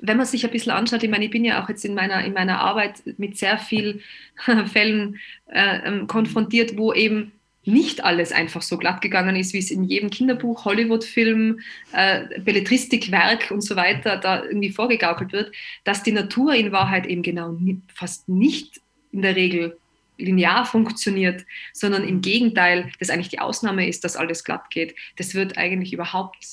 wenn 0.00 0.16
man 0.16 0.26
sich 0.26 0.44
ein 0.44 0.50
bisschen 0.50 0.72
anschaut, 0.72 1.02
ich 1.02 1.10
meine, 1.10 1.24
ich 1.24 1.30
bin 1.30 1.44
ja 1.44 1.62
auch 1.62 1.68
jetzt 1.68 1.84
in 1.84 1.94
meiner, 1.94 2.24
in 2.24 2.32
meiner 2.32 2.60
Arbeit 2.60 3.02
mit 3.18 3.36
sehr 3.36 3.58
vielen 3.58 4.02
Fällen 4.72 5.18
äh, 5.46 5.80
ähm, 5.84 6.06
konfrontiert, 6.06 6.76
wo 6.76 6.92
eben 6.92 7.32
nicht 7.66 8.04
alles 8.04 8.30
einfach 8.30 8.62
so 8.62 8.78
glatt 8.78 9.00
gegangen 9.02 9.34
ist, 9.34 9.52
wie 9.52 9.58
es 9.58 9.72
in 9.72 9.84
jedem 9.84 10.08
Kinderbuch, 10.08 10.64
Hollywood-Film, 10.64 11.58
äh, 11.92 12.40
Belletristikwerk 12.40 13.50
und 13.50 13.60
so 13.60 13.74
weiter 13.74 14.18
da 14.18 14.44
irgendwie 14.44 14.70
vorgegaukelt 14.70 15.32
wird, 15.32 15.52
dass 15.82 16.04
die 16.04 16.12
Natur 16.12 16.54
in 16.54 16.70
Wahrheit 16.70 17.06
eben 17.06 17.22
genau 17.22 17.56
fast 17.92 18.28
nicht 18.28 18.80
in 19.10 19.22
der 19.22 19.34
Regel 19.34 19.76
linear 20.18 20.64
funktioniert, 20.64 21.44
sondern 21.72 22.06
im 22.06 22.20
Gegenteil, 22.20 22.90
dass 22.98 23.10
eigentlich 23.10 23.28
die 23.28 23.38
Ausnahme 23.38 23.88
ist, 23.88 24.04
dass 24.04 24.16
alles 24.16 24.44
glatt 24.44 24.70
geht. 24.70 24.94
Das 25.16 25.34
wird 25.34 25.58
eigentlich 25.58 25.92
überhaupt 25.92 26.44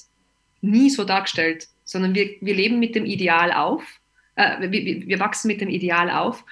nie 0.62 0.90
so 0.90 1.04
dargestellt, 1.04 1.68
sondern 1.84 2.16
wir, 2.16 2.30
wir 2.42 2.56
leben 2.56 2.80
mit 2.80 2.96
dem 2.96 3.06
Ideal 3.06 3.52
auf, 3.52 3.84
äh, 4.36 4.70
wir, 4.70 5.08
wir 5.08 5.20
wachsen 5.20 5.48
mit 5.48 5.62
dem 5.62 5.70
Ideal 5.70 6.10
auf 6.10 6.44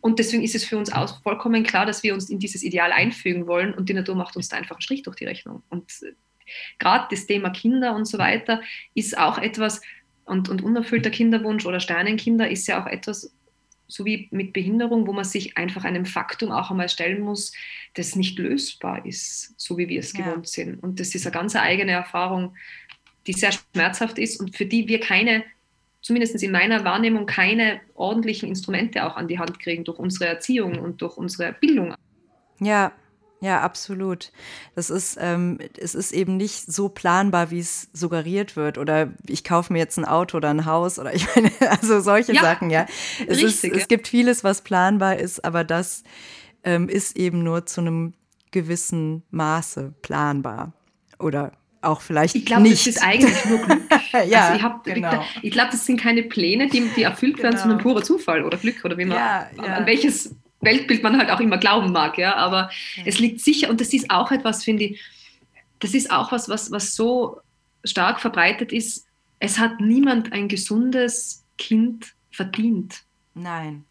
und 0.00 0.18
deswegen 0.18 0.44
ist 0.44 0.54
es 0.54 0.64
für 0.64 0.78
uns 0.78 0.92
auch 0.92 1.20
vollkommen 1.22 1.64
klar, 1.64 1.84
dass 1.84 2.02
wir 2.02 2.14
uns 2.14 2.30
in 2.30 2.38
dieses 2.38 2.62
Ideal 2.62 2.92
einfügen 2.92 3.46
wollen 3.46 3.74
und 3.74 3.88
die 3.88 3.94
Natur 3.94 4.14
macht 4.14 4.36
uns 4.36 4.48
da 4.48 4.56
einfach 4.56 4.76
einen 4.76 4.82
Strich 4.82 5.02
durch 5.02 5.16
die 5.16 5.24
Rechnung. 5.24 5.62
Und 5.68 5.90
äh, 6.02 6.12
gerade 6.78 7.08
das 7.10 7.26
Thema 7.26 7.50
Kinder 7.50 7.94
und 7.94 8.04
so 8.04 8.18
weiter 8.18 8.60
ist 8.94 9.18
auch 9.18 9.38
etwas, 9.38 9.80
und, 10.24 10.48
und 10.48 10.62
unerfüllter 10.62 11.10
Kinderwunsch 11.10 11.66
oder 11.66 11.80
Sternenkinder 11.80 12.48
ist 12.48 12.66
ja 12.66 12.82
auch 12.82 12.86
etwas, 12.86 13.32
so 13.88 14.04
wie 14.04 14.28
mit 14.30 14.52
Behinderung, 14.52 15.06
wo 15.06 15.12
man 15.12 15.24
sich 15.24 15.56
einfach 15.56 15.84
einem 15.84 16.06
Faktum 16.06 16.50
auch 16.50 16.70
einmal 16.70 16.88
stellen 16.88 17.20
muss, 17.20 17.52
das 17.94 18.16
nicht 18.16 18.38
lösbar 18.38 19.04
ist, 19.06 19.58
so 19.58 19.78
wie 19.78 19.88
wir 19.88 20.00
es 20.00 20.12
ja. 20.12 20.24
gewohnt 20.24 20.48
sind. 20.48 20.82
Und 20.82 21.00
das 21.00 21.14
ist 21.14 21.26
eine 21.26 21.32
ganz 21.32 21.54
eigene 21.56 21.92
Erfahrung, 21.92 22.54
die 23.26 23.32
sehr 23.32 23.52
schmerzhaft 23.52 24.18
ist 24.18 24.40
und 24.40 24.56
für 24.56 24.66
die 24.66 24.88
wir 24.88 25.00
keine, 25.00 25.44
zumindest 26.00 26.42
in 26.42 26.52
meiner 26.52 26.84
Wahrnehmung, 26.84 27.26
keine 27.26 27.80
ordentlichen 27.94 28.48
Instrumente 28.48 29.04
auch 29.04 29.16
an 29.16 29.28
die 29.28 29.38
Hand 29.38 29.58
kriegen 29.60 29.84
durch 29.84 29.98
unsere 29.98 30.26
Erziehung 30.26 30.78
und 30.78 31.02
durch 31.02 31.16
unsere 31.16 31.52
Bildung. 31.52 31.94
Ja, 32.60 32.92
ja, 33.40 33.60
absolut. 33.60 34.32
Das 34.74 34.88
ist, 34.88 35.18
ähm, 35.20 35.58
es 35.78 35.94
ist 35.94 36.12
eben 36.12 36.36
nicht 36.36 36.72
so 36.72 36.88
planbar, 36.88 37.50
wie 37.50 37.58
es 37.58 37.88
suggeriert 37.92 38.56
wird. 38.56 38.78
Oder 38.78 39.12
ich 39.26 39.44
kaufe 39.44 39.72
mir 39.72 39.78
jetzt 39.78 39.98
ein 39.98 40.04
Auto 40.04 40.38
oder 40.38 40.50
ein 40.50 40.64
Haus 40.64 40.98
oder 40.98 41.14
ich 41.14 41.26
meine, 41.34 41.52
also 41.70 42.00
solche 42.00 42.32
ja, 42.32 42.42
Sachen, 42.42 42.70
ja. 42.70 42.86
Es, 43.26 43.38
richtig, 43.42 43.72
ist, 43.72 43.82
es 43.82 43.88
gibt 43.88 44.08
vieles, 44.08 44.42
was 44.42 44.62
planbar 44.62 45.16
ist, 45.16 45.44
aber 45.44 45.64
das 45.64 46.02
ähm, 46.64 46.88
ist 46.88 47.16
eben 47.16 47.42
nur 47.42 47.66
zu 47.66 47.82
einem 47.82 48.14
gewissen 48.52 49.22
Maße 49.30 49.94
planbar. 50.00 50.72
Oder 51.18 51.52
auch 51.82 52.00
vielleicht 52.00 52.34
ich 52.34 52.46
glaube, 52.46 52.68
das 52.68 52.86
ist 52.86 53.02
eigentlich 53.02 53.44
nur 53.44 53.58
Glück. 53.58 53.82
ja, 54.28 54.48
also 54.48 54.80
ich, 54.86 54.94
genau. 54.94 55.24
ich 55.42 55.50
glaube, 55.50 55.70
das 55.70 55.84
sind 55.84 56.00
keine 56.00 56.22
Pläne, 56.22 56.68
die, 56.68 56.88
die 56.96 57.02
erfüllt 57.02 57.38
werden, 57.38 57.52
genau. 57.52 57.62
sondern 57.62 57.78
purer 57.78 58.02
Zufall 58.02 58.44
oder 58.44 58.56
Glück 58.56 58.84
oder 58.84 58.96
wie 58.98 59.04
man, 59.04 59.18
ja, 59.18 59.46
ja. 59.56 59.62
an 59.74 59.86
welches 59.86 60.34
Weltbild 60.66 61.02
man 61.02 61.18
halt 61.18 61.30
auch 61.30 61.40
immer 61.40 61.56
glauben 61.56 61.92
mag, 61.92 62.18
ja, 62.18 62.36
aber 62.36 62.70
ja. 62.96 63.04
es 63.06 63.18
liegt 63.18 63.40
sicher, 63.40 63.70
und 63.70 63.80
das 63.80 63.94
ist 63.94 64.10
auch 64.10 64.30
etwas, 64.30 64.64
finde 64.64 64.84
ich, 64.84 65.00
das 65.78 65.94
ist 65.94 66.10
auch 66.10 66.32
was, 66.32 66.50
was, 66.50 66.70
was 66.70 66.94
so 66.94 67.40
stark 67.84 68.20
verbreitet 68.20 68.72
ist, 68.72 69.06
es 69.38 69.58
hat 69.58 69.80
niemand 69.80 70.32
ein 70.32 70.48
gesundes 70.48 71.44
Kind 71.56 72.14
verdient. 72.30 73.02
Nein. 73.34 73.84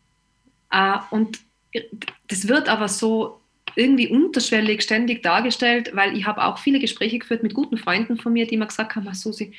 Äh, 0.71 0.97
und 1.11 1.39
das 2.27 2.47
wird 2.47 2.69
aber 2.69 2.87
so 2.87 3.39
irgendwie 3.75 4.07
unterschwellig 4.07 4.81
ständig 4.81 5.21
dargestellt, 5.23 5.91
weil 5.93 6.17
ich 6.17 6.25
habe 6.25 6.43
auch 6.43 6.57
viele 6.57 6.79
Gespräche 6.79 7.19
geführt 7.19 7.43
mit 7.43 7.53
guten 7.53 7.77
Freunden 7.77 8.17
von 8.17 8.33
mir, 8.33 8.47
die 8.47 8.57
mir 8.57 8.67
gesagt 8.67 8.95
haben, 8.95 9.13
Susi, 9.13 9.53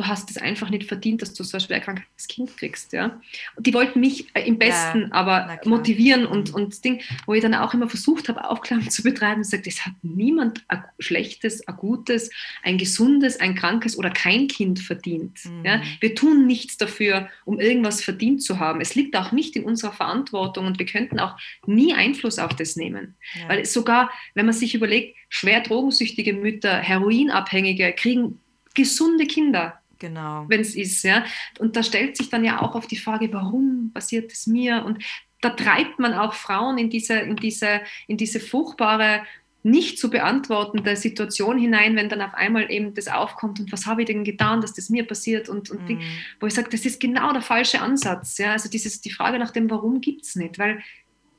du 0.00 0.06
hast 0.06 0.30
es 0.30 0.38
einfach 0.38 0.70
nicht 0.70 0.88
verdient, 0.88 1.20
dass 1.20 1.34
du 1.34 1.44
so 1.44 1.58
ein 1.58 1.60
schwerkrankes 1.60 2.26
Kind 2.26 2.56
kriegst. 2.56 2.92
Ja? 2.94 3.20
Und 3.56 3.66
die 3.66 3.74
wollten 3.74 4.00
mich 4.00 4.34
äh, 4.34 4.46
im 4.46 4.58
Besten 4.58 5.02
ja, 5.02 5.08
aber 5.10 5.60
motivieren 5.66 6.24
und, 6.24 6.50
mhm. 6.50 6.54
und 6.54 6.84
Ding, 6.84 7.02
wo 7.26 7.34
ich 7.34 7.42
dann 7.42 7.54
auch 7.54 7.74
immer 7.74 7.88
versucht 7.88 8.28
habe, 8.28 8.48
Aufklärung 8.48 8.88
zu 8.88 9.02
betreiben, 9.02 9.44
sagt, 9.44 9.66
es 9.66 9.84
hat 9.84 9.92
niemand 10.02 10.64
ein 10.68 10.82
schlechtes, 10.98 11.66
ein 11.68 11.76
gutes, 11.76 12.30
ein 12.62 12.78
gesundes, 12.78 13.38
ein 13.38 13.54
krankes 13.54 13.98
oder 13.98 14.10
kein 14.10 14.48
Kind 14.48 14.80
verdient. 14.80 15.44
Mhm. 15.44 15.64
Ja? 15.64 15.82
Wir 16.00 16.14
tun 16.14 16.46
nichts 16.46 16.78
dafür, 16.78 17.28
um 17.44 17.60
irgendwas 17.60 18.02
verdient 18.02 18.42
zu 18.42 18.58
haben. 18.58 18.80
Es 18.80 18.94
liegt 18.94 19.14
auch 19.16 19.32
nicht 19.32 19.54
in 19.54 19.64
unserer 19.64 19.92
Verantwortung 19.92 20.66
und 20.66 20.78
wir 20.78 20.86
könnten 20.86 21.20
auch 21.20 21.36
nie 21.66 21.92
Einfluss 21.92 22.38
auf 22.38 22.54
das 22.56 22.76
nehmen. 22.76 23.16
Ja. 23.34 23.50
Weil 23.50 23.66
sogar, 23.66 24.10
wenn 24.34 24.46
man 24.46 24.54
sich 24.54 24.74
überlegt, 24.74 25.16
schwer 25.28 25.60
drogensüchtige 25.60 26.32
Mütter, 26.32 26.78
Heroinabhängige 26.78 27.92
kriegen 27.92 28.40
gesunde 28.74 29.26
Kinder. 29.26 29.79
Genau. 30.00 30.46
Wenn 30.48 30.60
es 30.60 30.74
ist, 30.74 31.04
ja. 31.04 31.24
Und 31.60 31.76
da 31.76 31.84
stellt 31.84 32.16
sich 32.16 32.28
dann 32.28 32.44
ja 32.44 32.60
auch 32.60 32.74
auf 32.74 32.88
die 32.88 32.96
Frage, 32.96 33.32
warum 33.32 33.92
passiert 33.94 34.32
es 34.32 34.48
mir? 34.48 34.84
Und 34.84 34.98
da 35.40 35.50
treibt 35.50 36.00
man 36.00 36.14
auch 36.14 36.34
Frauen 36.34 36.78
in 36.78 36.90
diese, 36.90 37.14
in 37.14 37.36
diese, 37.36 37.82
in 38.08 38.16
diese 38.16 38.40
furchtbare, 38.40 39.22
nicht 39.62 39.98
zu 39.98 40.08
beantwortende 40.08 40.96
Situation 40.96 41.58
hinein, 41.58 41.94
wenn 41.94 42.08
dann 42.08 42.22
auf 42.22 42.32
einmal 42.32 42.70
eben 42.70 42.94
das 42.94 43.08
aufkommt 43.08 43.60
und 43.60 43.70
was 43.72 43.84
habe 43.84 44.02
ich 44.02 44.06
denn 44.06 44.24
getan, 44.24 44.62
dass 44.62 44.72
das 44.72 44.88
mir 44.88 45.06
passiert 45.06 45.50
und, 45.50 45.70
und 45.70 45.86
mm. 45.86 46.00
wo 46.40 46.46
ich 46.46 46.54
sage, 46.54 46.70
das 46.70 46.86
ist 46.86 46.98
genau 46.98 47.30
der 47.32 47.42
falsche 47.42 47.82
Ansatz. 47.82 48.38
Ja? 48.38 48.52
Also 48.52 48.70
dieses, 48.70 49.02
die 49.02 49.10
Frage 49.10 49.38
nach 49.38 49.50
dem 49.50 49.68
Warum 49.68 50.00
gibt 50.00 50.24
es 50.24 50.34
nicht, 50.34 50.58
weil 50.58 50.80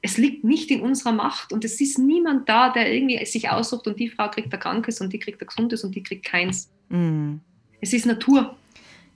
es 0.04 0.18
liegt 0.18 0.44
nicht 0.44 0.70
in 0.70 0.82
unserer 0.82 1.14
Macht 1.14 1.52
und 1.52 1.66
es 1.66 1.82
ist 1.82 1.98
niemand 1.98 2.48
da, 2.48 2.70
der 2.70 2.94
irgendwie 2.94 3.24
sich 3.26 3.50
aussucht 3.50 3.88
und 3.88 4.00
die 4.00 4.10
Frau 4.10 4.30
kriegt 4.30 4.54
ein 4.54 4.60
krankes 4.60 5.02
und 5.02 5.14
die 5.14 5.20
kriegt 5.20 5.42
ein 5.42 5.48
gesundes 5.48 5.84
und 5.84 5.96
die 5.96 6.04
kriegt 6.04 6.26
keins. 6.26 6.72
Mm. 6.90 7.38
Es 7.82 7.94
ist 7.94 8.06
Natur. 8.06 8.56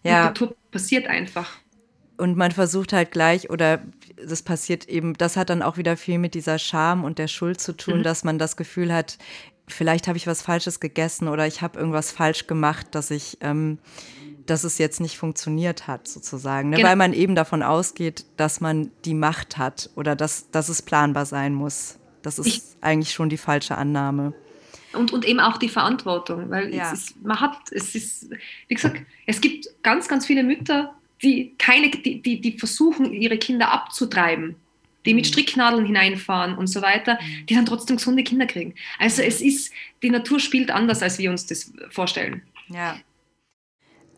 Ja. 0.03 0.19
Und 0.19 0.25
Natur 0.25 0.55
passiert 0.72 1.07
einfach. 1.07 1.57
Und 2.17 2.38
man 2.38 2.51
versucht 2.51 2.93
halt 2.93 3.12
gleich, 3.12 3.50
oder 3.50 3.81
das 4.25 4.41
passiert 4.41 4.88
eben, 4.88 5.15
das 5.15 5.36
hat 5.36 5.50
dann 5.50 5.62
auch 5.62 5.77
wieder 5.77 5.98
viel 5.98 6.17
mit 6.17 6.34
dieser 6.34 6.60
Scham 6.60 7.03
und 7.03 7.19
der 7.19 7.27
Schuld 7.27 7.60
zu 7.60 7.75
tun, 7.75 8.00
mhm. 8.00 8.03
dass 8.03 8.24
man 8.24 8.39
das 8.39 8.55
Gefühl 8.55 8.93
hat, 8.93 9.17
vielleicht 9.67 10.07
habe 10.07 10.17
ich 10.17 10.27
was 10.27 10.41
Falsches 10.41 10.79
gegessen 10.79 11.27
oder 11.27 11.45
ich 11.45 11.62
habe 11.62 11.77
irgendwas 11.77 12.12
falsch 12.12 12.48
gemacht, 12.48 12.88
dass 12.91 13.12
ich, 13.12 13.38
ähm, 13.41 13.79
dass 14.45 14.63
es 14.63 14.77
jetzt 14.77 15.01
nicht 15.01 15.17
funktioniert 15.17 15.88
hat, 15.88 16.07
sozusagen. 16.07 16.69
Ne? 16.69 16.77
Genau. 16.77 16.89
Weil 16.89 16.95
man 16.95 17.13
eben 17.13 17.36
davon 17.36 17.63
ausgeht, 17.63 18.25
dass 18.38 18.62
man 18.62 18.91
die 19.03 19.15
Macht 19.15 19.57
hat 19.57 19.89
oder 19.95 20.15
dass, 20.15 20.50
dass 20.51 20.69
es 20.69 20.81
planbar 20.81 21.25
sein 21.25 21.53
muss. 21.53 21.98
Das 22.22 22.39
ist 22.39 22.48
ich, 22.48 22.62
eigentlich 22.81 23.13
schon 23.13 23.29
die 23.29 23.38
falsche 23.38 23.77
Annahme 23.77 24.34
und, 24.95 25.11
und 25.11 25.25
eben 25.25 25.39
auch 25.39 25.57
die 25.57 25.69
Verantwortung, 25.69 26.49
weil 26.49 26.73
ja. 26.73 26.91
es 26.91 26.93
ist, 26.93 27.23
man 27.23 27.39
hat, 27.39 27.57
es 27.71 27.95
ist, 27.95 28.29
wie 28.67 28.75
gesagt, 28.75 29.01
es 29.25 29.41
gibt 29.41 29.67
ganz, 29.83 30.07
ganz 30.07 30.25
viele 30.25 30.43
Mütter, 30.43 30.93
die, 31.21 31.53
keine, 31.57 31.89
die, 31.89 32.21
die, 32.21 32.41
die 32.41 32.57
versuchen, 32.57 33.13
ihre 33.13 33.37
Kinder 33.37 33.71
abzutreiben, 33.71 34.55
die 35.05 35.13
mit 35.13 35.25
mhm. 35.25 35.29
Stricknadeln 35.29 35.85
hineinfahren 35.85 36.57
und 36.57 36.67
so 36.67 36.81
weiter, 36.81 37.19
mhm. 37.21 37.45
die 37.45 37.55
dann 37.55 37.65
trotzdem 37.65 37.97
gesunde 37.97 38.23
Kinder 38.23 38.45
kriegen. 38.45 38.75
Also 38.99 39.21
es 39.21 39.41
ist, 39.41 39.71
die 40.01 40.09
Natur 40.09 40.39
spielt 40.39 40.71
anders, 40.71 41.01
als 41.01 41.17
wir 41.19 41.31
uns 41.31 41.45
das 41.45 41.71
vorstellen. 41.89 42.41
Ja. 42.69 42.97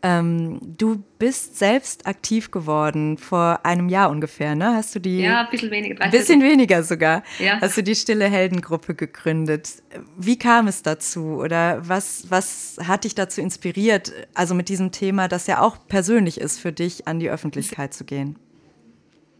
Ähm, 0.02 0.60
du 0.62 1.02
bist 1.18 1.58
selbst 1.58 2.06
aktiv 2.06 2.50
geworden 2.50 3.18
vor 3.18 3.60
einem 3.64 3.88
Jahr 3.88 4.10
ungefähr, 4.10 4.54
ne? 4.54 4.74
Hast 4.74 4.94
du 4.94 5.00
die? 5.00 5.20
Ja, 5.20 5.40
ein 5.40 5.50
bisschen 5.50 5.70
weniger. 5.70 6.00
Ein 6.00 6.10
bisschen 6.10 6.42
weniger 6.42 6.82
sogar. 6.82 7.22
Ja. 7.38 7.60
Hast 7.60 7.76
du 7.76 7.82
die 7.82 7.94
Stille 7.94 8.26
Heldengruppe 8.26 8.94
gegründet? 8.94 9.82
Wie 10.16 10.38
kam 10.38 10.68
es 10.68 10.82
dazu? 10.82 11.38
Oder 11.40 11.88
was, 11.88 12.30
was 12.30 12.76
hat 12.86 13.04
dich 13.04 13.14
dazu 13.14 13.40
inspiriert, 13.40 14.12
also 14.34 14.54
mit 14.54 14.68
diesem 14.68 14.92
Thema, 14.92 15.26
das 15.26 15.46
ja 15.46 15.60
auch 15.60 15.76
persönlich 15.88 16.40
ist 16.40 16.60
für 16.60 16.72
dich, 16.72 17.08
an 17.08 17.18
die 17.18 17.30
Öffentlichkeit 17.30 17.92
zu 17.92 18.04
gehen? 18.04 18.38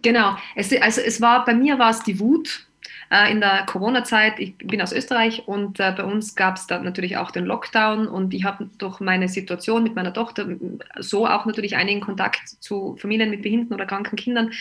Genau. 0.03 0.37
Es, 0.57 0.73
also 0.81 1.01
es 1.01 1.21
war, 1.21 1.45
bei 1.45 1.55
mir 1.55 1.79
war 1.79 1.91
es 1.91 2.03
die 2.03 2.19
Wut, 2.19 2.68
äh, 3.11 3.31
in 3.31 3.41
der 3.41 3.65
Corona-Zeit. 3.67 4.39
Ich 4.39 4.57
bin 4.59 4.83
aus 4.83 4.93
Österreich 4.93 5.47
und 5.47 5.81
äh, 5.81 5.93
bei 5.97 6.05
uns 6.05 6.35
gab 6.35 6.57
es 6.57 6.67
dann 6.67 6.85
natürlich 6.85 7.17
auch 7.17 7.31
den 7.31 7.45
Lockdown 7.45 8.07
und 8.07 8.35
ich 8.35 8.45
habe 8.45 8.69
durch 8.79 9.01
meine 9.01 9.29
Situation 9.29 9.83
mit 9.83 9.95
meiner 9.95 10.13
Tochter 10.13 10.47
so 10.99 11.27
auch 11.27 11.47
natürlich 11.47 11.77
einigen 11.77 12.01
Kontakt 12.01 12.49
zu 12.61 12.97
Familien 12.97 13.31
mit 13.31 13.43
behinderten 13.43 13.75
oder 13.75 13.87
kranken 13.87 14.17
Kindern, 14.17 14.53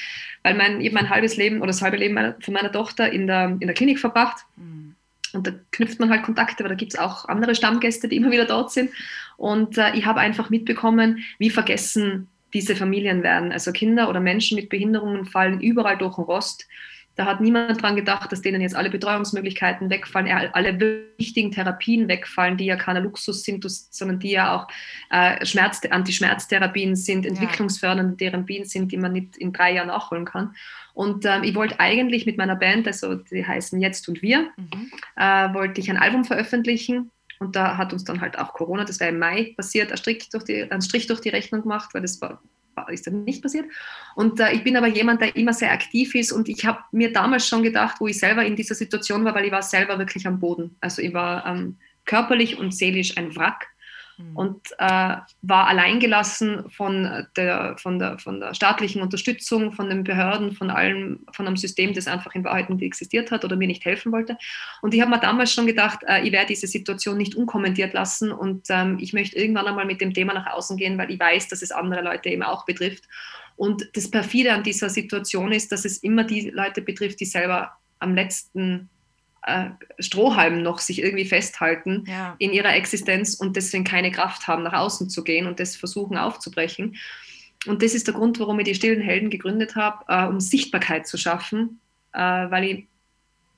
weil 0.44 0.56
mein, 0.56 0.82
ich 0.82 0.92
mein 0.92 1.10
halbes 1.10 1.38
Leben 1.38 1.58
oder 1.58 1.68
das 1.68 1.82
halbe 1.82 1.98
Leben 1.98 2.13
meiner, 2.13 2.36
von 2.39 2.54
meiner 2.54 2.72
Tochter 2.72 3.12
in 3.12 3.27
der, 3.27 3.58
in 3.60 3.68
der 3.68 3.74
Klinik 3.74 4.00
verbracht. 4.00 4.46
Mhm. 4.56 4.96
Und 5.34 5.46
da 5.46 5.51
knüpft 5.72 6.00
man 6.00 6.10
halt 6.10 6.24
Kontakte, 6.24 6.63
weil 6.63 6.70
da 6.70 6.75
gibt 6.75 6.94
es 6.94 7.00
auch 7.00 7.25
andere 7.25 7.54
Stammgäste, 7.54 8.08
die 8.08 8.16
immer 8.16 8.32
wieder 8.32 8.46
dort 8.46 8.72
sind. 8.72 8.92
Und 9.36 9.77
äh, 9.77 9.94
ich 9.94 10.06
habe 10.06 10.20
einfach 10.20 10.50
mitbekommen, 10.50 11.24
wie 11.38 11.50
vergessen 11.50 12.27
diese 12.54 12.75
Familien 12.75 13.24
werden. 13.24 13.51
Also 13.51 13.72
Kinder 13.72 14.10
oder 14.10 14.20
Menschen 14.20 14.56
mit 14.56 14.70
Behinderungen 14.70 15.25
fallen 15.25 15.60
überall 15.60 15.98
durch 15.98 16.16
den 16.16 16.24
Rost. 16.24 16.68
Da 17.18 17.26
hat 17.26 17.42
niemand 17.42 17.82
dran 17.82 17.96
gedacht, 17.96 18.32
dass 18.32 18.42
denen 18.42 18.62
jetzt 18.62 18.76
alle 18.76 18.92
Betreuungsmöglichkeiten 18.92 19.90
wegfallen, 19.90 20.52
alle 20.54 20.80
wichtigen 21.18 21.52
Therapien 21.52 22.08
wegfallen, 22.08 22.58
die 22.58 22.66
ja 22.66 22.76
keiner 22.76 23.00
Luxus 23.00 23.44
sind, 23.44 23.66
sondern 23.68 24.20
die 24.20 24.32
ja 24.32 24.56
auch 24.56 24.68
äh, 25.10 25.44
Schmerz, 25.44 25.82
Anti-Schmerztherapien 25.90 26.96
sind, 26.96 27.26
entwicklungsfördernde 27.26 28.18
Therapien 28.18 28.66
sind, 28.66 28.92
die 28.92 28.98
man 28.98 29.14
nicht 29.14 29.36
in 29.36 29.52
drei 29.52 29.74
Jahren 29.74 29.88
nachholen 29.88 30.26
kann. 30.26 30.56
Und 30.94 31.26
ähm, 31.26 31.44
ich 31.44 31.56
wollte 31.56 31.80
eigentlich 31.80 32.28
mit 32.28 32.38
meiner 32.38 32.56
Band, 32.56 32.86
also 32.86 33.16
die 33.16 33.46
heißen 33.46 33.82
Jetzt 33.82 34.08
und 34.08 34.22
Wir, 34.22 34.52
mhm. 34.56 34.92
äh, 35.16 35.54
wollte 35.56 35.82
ich 35.82 35.90
ein 35.90 35.98
Album 35.98 36.24
veröffentlichen. 36.24 37.10
Und 37.40 37.56
da 37.56 37.78
hat 37.78 37.94
uns 37.94 38.04
dann 38.04 38.22
halt 38.22 38.38
auch 38.38 38.54
Corona, 38.54 38.84
das 38.84 39.00
war 39.00 39.08
im 39.08 39.18
Mai 39.18 39.54
passiert, 39.58 39.92
ein 39.92 39.98
Strich 39.98 40.30
durch 40.30 40.44
die, 40.44 40.72
ein 40.72 40.82
Strich 40.84 41.08
durch 41.08 41.22
die 41.22 41.30
Rechnung 41.30 41.64
gemacht, 41.64 41.94
weil 41.94 42.02
das 42.04 42.22
war 42.22 42.42
ist 42.89 43.07
dann 43.07 43.24
nicht 43.24 43.41
passiert. 43.41 43.65
Und 44.15 44.39
äh, 44.39 44.53
ich 44.53 44.63
bin 44.63 44.77
aber 44.77 44.88
jemand, 44.88 45.22
der 45.22 45.36
immer 45.36 45.53
sehr 45.53 45.72
aktiv 45.72 46.15
ist 46.15 46.31
und 46.31 46.50
ich 46.50 46.65
habe 46.65 46.79
mir 46.91 47.12
damals 47.12 47.48
schon 47.48 47.63
gedacht, 47.63 47.98
wo 48.00 48.07
ich 48.07 48.19
selber 48.19 48.46
in 48.46 48.55
dieser 48.55 48.75
Situation 48.75 49.25
war, 49.25 49.36
weil 49.36 49.46
ich 49.46 49.51
war 49.51 49.62
selber 49.62 49.98
wirklich 50.00 50.27
am 50.27 50.39
Boden. 50.39 50.75
Also 50.79 51.01
ich 51.01 51.13
war 51.13 51.46
ähm, 51.46 51.77
körperlich 52.05 52.57
und 52.57 52.74
seelisch 52.74 53.17
ein 53.17 53.36
Wrack. 53.36 53.67
Und 54.34 54.72
äh, 54.80 55.16
war 55.42 55.68
alleingelassen 55.68 56.70
von 56.72 57.26
der, 57.36 57.76
von, 57.78 58.00
der, 58.00 58.18
von 58.18 58.40
der 58.40 58.54
staatlichen 58.56 59.02
Unterstützung, 59.02 59.72
von 59.74 59.90
den 59.90 60.04
Behörden, 60.04 60.54
von 60.54 60.72
allem, 60.72 61.20
von 61.32 61.46
einem 61.46 61.56
System, 61.56 61.94
das 61.94 62.08
einfach 62.08 62.34
in 62.34 62.44
Wahrheit 62.44 62.70
nicht 62.70 62.82
existiert 62.82 63.30
hat 63.30 63.46
oder 63.46 63.56
mir 63.56 63.68
nicht 63.68 63.86
helfen 63.86 64.12
wollte. 64.12 64.38
Und 64.82 64.96
ich 64.96 65.02
habe 65.02 65.12
mir 65.12 65.20
damals 65.20 65.54
schon 65.54 65.68
gedacht, 65.68 66.00
äh, 66.08 66.26
ich 66.26 66.32
werde 66.32 66.48
diese 66.48 66.68
Situation 66.68 67.18
nicht 67.18 67.36
unkommentiert 67.36 67.94
lassen 67.94 68.32
und 68.32 68.66
ähm, 68.70 68.98
ich 69.00 69.14
möchte 69.14 69.38
irgendwann 69.38 69.68
einmal 69.68 69.86
mit 69.86 70.02
dem 70.02 70.14
Thema 70.14 70.34
nach 70.34 70.48
außen 70.48 70.78
gehen, 70.78 70.98
weil 70.98 71.12
ich 71.12 71.20
weiß, 71.20 71.50
dass 71.50 71.62
es 71.62 71.72
andere 71.72 72.02
Leute 72.02 72.30
eben 72.30 72.44
auch 72.44 72.66
betrifft. 72.66 73.04
Und 73.56 73.88
das 73.94 74.10
Perfide 74.10 74.54
an 74.54 74.64
dieser 74.64 74.90
Situation 74.90 75.52
ist, 75.52 75.72
dass 75.72 75.86
es 75.86 75.98
immer 75.98 76.24
die 76.24 76.50
Leute 76.50 76.82
betrifft, 76.82 77.20
die 77.20 77.26
selber 77.26 77.72
am 78.00 78.16
letzten 78.16 78.90
äh, 79.48 79.70
Strohhalmen 80.00 80.62
noch 80.62 80.80
sich 80.80 81.01
irgendwie 81.01 81.25
festhalten 81.25 82.04
ja. 82.06 82.36
in 82.38 82.51
ihrer 82.51 82.75
Existenz 82.75 83.34
und 83.36 83.56
deswegen 83.56 83.86
keine 83.86 84.12
Kraft 84.12 84.48
haben, 84.48 84.63
nach 84.63 84.74
außen 84.74 85.10
zu 85.10 85.24
gehen 85.24 85.48
und 85.48 85.60
das 85.60 85.75
versuchen 85.75 86.18
aufzubrechen. 86.18 86.98
Und 87.66 87.82
das 87.82 87.94
ist 87.94 88.08
der 88.08 88.13
Grund, 88.13 88.39
warum 88.39 88.60
ich 88.60 88.66
die 88.66 88.75
Stillen 88.75 89.01
Helden 89.01 89.30
gegründet 89.30 89.75
habe, 89.75 90.04
äh, 90.10 90.27
um 90.27 90.39
Sichtbarkeit 90.39 91.08
zu 91.08 91.18
schaffen, 91.18 91.80
äh, 92.13 92.20
weil 92.20 92.63
ich 92.66 92.88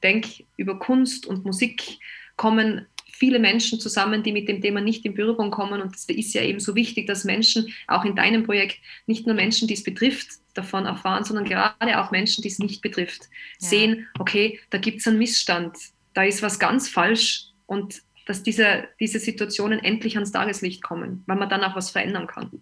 denke, 0.03 0.45
über 0.57 0.77
Kunst 0.77 1.25
und 1.25 1.43
Musik 1.43 1.97
kommen 2.37 2.85
viele 3.19 3.37
Menschen 3.37 3.79
zusammen, 3.79 4.23
die 4.23 4.31
mit 4.31 4.47
dem 4.47 4.61
Thema 4.61 4.79
nicht 4.79 5.05
in 5.05 5.13
Berührung 5.13 5.51
kommen. 5.51 5.81
Und 5.81 5.95
es 5.95 6.05
ist 6.05 6.33
ja 6.33 6.41
eben 6.41 6.59
so 6.59 6.73
wichtig, 6.73 7.05
dass 7.05 7.25
Menschen, 7.25 7.73
auch 7.87 8.05
in 8.05 8.15
deinem 8.15 8.43
Projekt, 8.43 8.77
nicht 9.05 9.27
nur 9.27 9.35
Menschen, 9.35 9.67
die 9.67 9.73
es 9.73 9.83
betrifft, 9.83 10.29
davon 10.53 10.85
erfahren, 10.85 11.25
sondern 11.25 11.45
gerade 11.45 11.99
auch 11.99 12.11
Menschen, 12.11 12.41
die 12.41 12.47
es 12.47 12.59
nicht 12.59 12.81
betrifft, 12.81 13.23
ja. 13.59 13.67
sehen, 13.67 14.07
okay, 14.19 14.59
da 14.69 14.77
gibt 14.77 15.01
es 15.01 15.07
einen 15.07 15.19
Missstand, 15.19 15.75
da 16.13 16.23
ist 16.23 16.41
was 16.41 16.59
ganz 16.59 16.89
falsch 16.89 17.47
und 17.65 18.01
dass 18.25 18.41
diese, 18.41 18.87
diese 18.99 19.19
Situationen 19.19 19.79
endlich 19.79 20.15
ans 20.15 20.31
Tageslicht 20.31 20.81
kommen, 20.81 21.23
weil 21.27 21.37
man 21.37 21.49
dann 21.49 21.63
auch 21.63 21.75
was 21.75 21.91
verändern 21.91 22.27
kann. 22.27 22.61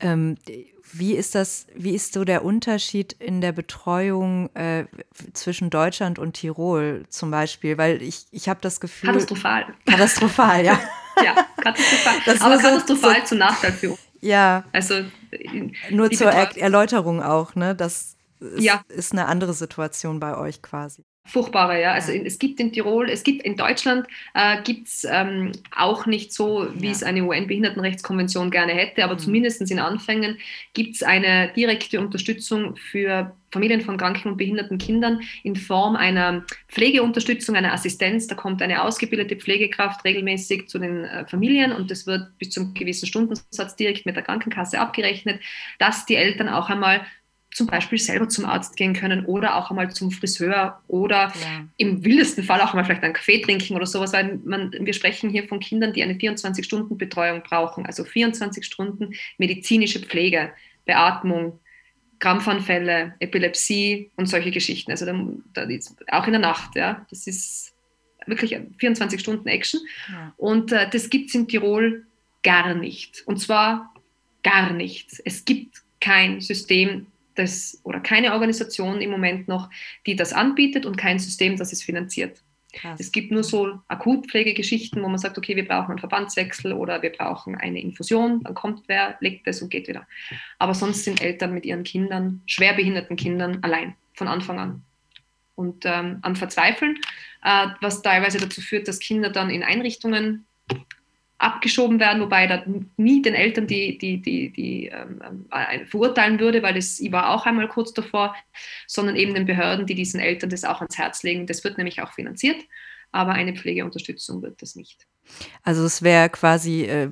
Ähm, 0.00 0.36
wie 0.92 1.14
ist 1.14 1.34
das, 1.34 1.66
wie 1.74 1.94
ist 1.94 2.12
so 2.12 2.24
der 2.24 2.44
Unterschied 2.44 3.14
in 3.14 3.40
der 3.40 3.52
Betreuung 3.52 4.54
äh, 4.54 4.86
zwischen 5.32 5.70
Deutschland 5.70 6.18
und 6.18 6.34
Tirol 6.34 7.04
zum 7.08 7.30
Beispiel? 7.30 7.78
Weil 7.78 8.02
ich, 8.02 8.26
ich 8.30 8.48
habe 8.48 8.60
das 8.60 8.80
Gefühl. 8.80 9.10
Katastrophal. 9.10 9.66
Katastrophal, 9.86 10.64
ja. 10.64 10.78
ja, 11.24 11.34
katastrophal. 11.56 12.14
Das 12.26 12.40
Aber 12.40 12.58
katastrophal 12.58 13.20
so, 13.20 13.26
zum 13.26 13.38
Nachteil 13.38 13.72
für 13.72 13.90
uns. 13.90 14.00
Ja. 14.20 14.64
Also 14.72 15.04
nur 15.90 16.10
zur 16.10 16.30
er 16.30 16.56
Erläuterung 16.56 17.22
auch, 17.22 17.54
ne? 17.54 17.74
Das 17.74 18.16
ist, 18.38 18.60
ja. 18.60 18.82
ist 18.88 19.12
eine 19.12 19.26
andere 19.26 19.54
Situation 19.54 20.20
bei 20.20 20.36
euch 20.36 20.62
quasi. 20.62 21.04
Furchtbare, 21.24 21.80
ja. 21.80 21.92
Also 21.92 22.12
es 22.12 22.38
gibt 22.38 22.58
in 22.58 22.72
Tirol, 22.72 23.08
es 23.08 23.22
gibt 23.22 23.42
in 23.44 23.56
Deutschland 23.56 24.06
äh, 24.34 24.60
gibt 24.62 24.88
es 24.88 25.06
ähm, 25.08 25.52
auch 25.74 26.04
nicht 26.06 26.32
so, 26.32 26.66
wie 26.74 26.86
ja. 26.86 26.92
es 26.92 27.04
eine 27.04 27.22
UN-Behindertenrechtskonvention 27.22 28.50
gerne 28.50 28.72
hätte, 28.72 29.04
aber 29.04 29.14
mhm. 29.14 29.18
zumindest 29.20 29.70
in 29.70 29.78
Anfängen 29.78 30.38
gibt 30.74 30.96
es 30.96 31.02
eine 31.04 31.52
direkte 31.54 32.00
Unterstützung 32.00 32.74
für 32.74 33.36
Familien 33.52 33.82
von 33.82 33.98
kranken 33.98 34.30
und 34.30 34.36
behinderten 34.36 34.78
Kindern 34.78 35.20
in 35.44 35.54
Form 35.54 35.94
einer 35.94 36.44
Pflegeunterstützung, 36.68 37.54
einer 37.54 37.72
Assistenz. 37.72 38.26
Da 38.26 38.34
kommt 38.34 38.60
eine 38.60 38.82
ausgebildete 38.82 39.36
Pflegekraft 39.36 40.04
regelmäßig 40.04 40.68
zu 40.68 40.80
den 40.80 41.04
äh, 41.04 41.24
Familien 41.26 41.70
und 41.70 41.90
das 41.90 42.06
wird 42.06 42.36
bis 42.38 42.50
zum 42.50 42.74
gewissen 42.74 43.06
Stundensatz 43.06 43.76
direkt 43.76 44.06
mit 44.06 44.16
der 44.16 44.24
Krankenkasse 44.24 44.80
abgerechnet, 44.80 45.40
dass 45.78 46.04
die 46.04 46.16
Eltern 46.16 46.48
auch 46.48 46.68
einmal 46.68 47.02
zum 47.52 47.66
Beispiel 47.66 47.98
selber 47.98 48.28
zum 48.28 48.46
Arzt 48.46 48.76
gehen 48.76 48.94
können 48.94 49.26
oder 49.26 49.56
auch 49.56 49.70
einmal 49.70 49.92
zum 49.92 50.10
Friseur 50.10 50.82
oder 50.88 51.32
ja. 51.40 51.66
im 51.76 52.04
wildesten 52.04 52.44
Fall 52.44 52.60
auch 52.60 52.70
einmal 52.70 52.84
vielleicht 52.84 53.02
einen 53.02 53.12
Kaffee 53.12 53.40
trinken 53.40 53.74
oder 53.74 53.86
sowas, 53.86 54.12
weil 54.12 54.40
man, 54.44 54.72
wir 54.72 54.94
sprechen 54.94 55.30
hier 55.30 55.46
von 55.46 55.60
Kindern, 55.60 55.92
die 55.92 56.02
eine 56.02 56.14
24-Stunden-Betreuung 56.14 57.42
brauchen, 57.42 57.84
also 57.84 58.04
24 58.04 58.64
Stunden 58.64 59.14
medizinische 59.36 60.00
Pflege, 60.00 60.52
Beatmung, 60.86 61.60
Krampfanfälle, 62.18 63.14
Epilepsie 63.18 64.10
und 64.16 64.26
solche 64.26 64.50
Geschichten. 64.50 64.90
Also 64.90 65.04
da, 65.04 65.12
da 65.54 65.68
auch 66.08 66.26
in 66.26 66.32
der 66.32 66.40
Nacht, 66.40 66.76
ja, 66.76 67.04
das 67.10 67.26
ist 67.26 67.74
wirklich 68.26 68.58
24 68.78 69.20
Stunden 69.20 69.48
Action. 69.48 69.80
Ja. 70.08 70.32
Und 70.36 70.72
äh, 70.72 70.88
das 70.88 71.10
gibt 71.10 71.28
es 71.28 71.34
in 71.34 71.48
Tirol 71.48 72.06
gar 72.42 72.74
nicht. 72.74 73.22
Und 73.26 73.38
zwar 73.38 73.92
gar 74.42 74.72
nicht. 74.72 75.20
Es 75.24 75.44
gibt 75.44 75.82
kein 76.00 76.40
System, 76.40 77.06
das 77.34 77.80
oder 77.84 78.00
keine 78.00 78.32
Organisation 78.32 79.00
im 79.00 79.10
Moment 79.10 79.48
noch, 79.48 79.70
die 80.06 80.16
das 80.16 80.32
anbietet 80.32 80.86
und 80.86 80.96
kein 80.96 81.18
System, 81.18 81.56
das 81.56 81.72
es 81.72 81.82
finanziert. 81.82 82.42
Krass. 82.72 82.98
Es 82.98 83.12
gibt 83.12 83.30
nur 83.30 83.44
so 83.44 83.80
Akutpflegegeschichten, 83.88 85.02
wo 85.02 85.08
man 85.08 85.18
sagt, 85.18 85.36
okay, 85.36 85.56
wir 85.56 85.66
brauchen 85.66 85.90
einen 85.90 85.98
Verbandswechsel 85.98 86.72
oder 86.72 87.02
wir 87.02 87.10
brauchen 87.10 87.54
eine 87.54 87.80
Infusion, 87.80 88.42
dann 88.42 88.54
kommt 88.54 88.84
wer, 88.86 89.16
legt 89.20 89.46
es 89.46 89.60
und 89.60 89.68
geht 89.68 89.88
wieder. 89.88 90.06
Aber 90.58 90.74
sonst 90.74 91.04
sind 91.04 91.20
Eltern 91.20 91.52
mit 91.52 91.66
ihren 91.66 91.84
Kindern, 91.84 92.40
schwerbehinderten 92.46 93.16
Kindern, 93.16 93.58
allein 93.60 93.94
von 94.14 94.26
Anfang 94.26 94.58
an. 94.58 94.82
Und 95.54 95.84
ähm, 95.84 96.18
am 96.22 96.34
Verzweifeln, 96.34 96.98
äh, 97.44 97.66
was 97.82 98.00
teilweise 98.00 98.38
dazu 98.38 98.62
führt, 98.62 98.88
dass 98.88 99.00
Kinder 99.00 99.28
dann 99.28 99.50
in 99.50 99.62
Einrichtungen 99.62 100.46
abgeschoben 101.42 101.98
werden, 101.98 102.22
wobei 102.22 102.46
da 102.46 102.62
nie 102.96 103.20
den 103.20 103.34
Eltern 103.34 103.66
die, 103.66 103.98
die, 103.98 104.22
die, 104.22 104.52
die 104.52 104.86
ähm, 104.86 105.46
äh, 105.50 105.84
verurteilen 105.86 106.38
würde, 106.38 106.62
weil 106.62 106.74
das, 106.74 107.00
ich 107.00 107.10
war 107.10 107.30
auch 107.30 107.46
einmal 107.46 107.68
kurz 107.68 107.92
davor, 107.92 108.34
sondern 108.86 109.16
eben 109.16 109.34
den 109.34 109.44
Behörden, 109.44 109.86
die 109.86 109.96
diesen 109.96 110.20
Eltern 110.20 110.50
das 110.50 110.64
auch 110.64 110.80
ans 110.80 110.96
Herz 110.96 111.22
legen. 111.24 111.46
Das 111.46 111.64
wird 111.64 111.78
nämlich 111.78 112.00
auch 112.00 112.12
finanziert, 112.12 112.62
aber 113.10 113.32
eine 113.32 113.54
Pflegeunterstützung 113.54 114.40
wird 114.42 114.62
das 114.62 114.76
nicht. 114.76 115.06
Also 115.64 115.84
es 115.84 116.02
wäre 116.02 116.30
quasi, 116.30 116.82
äh, 116.82 117.10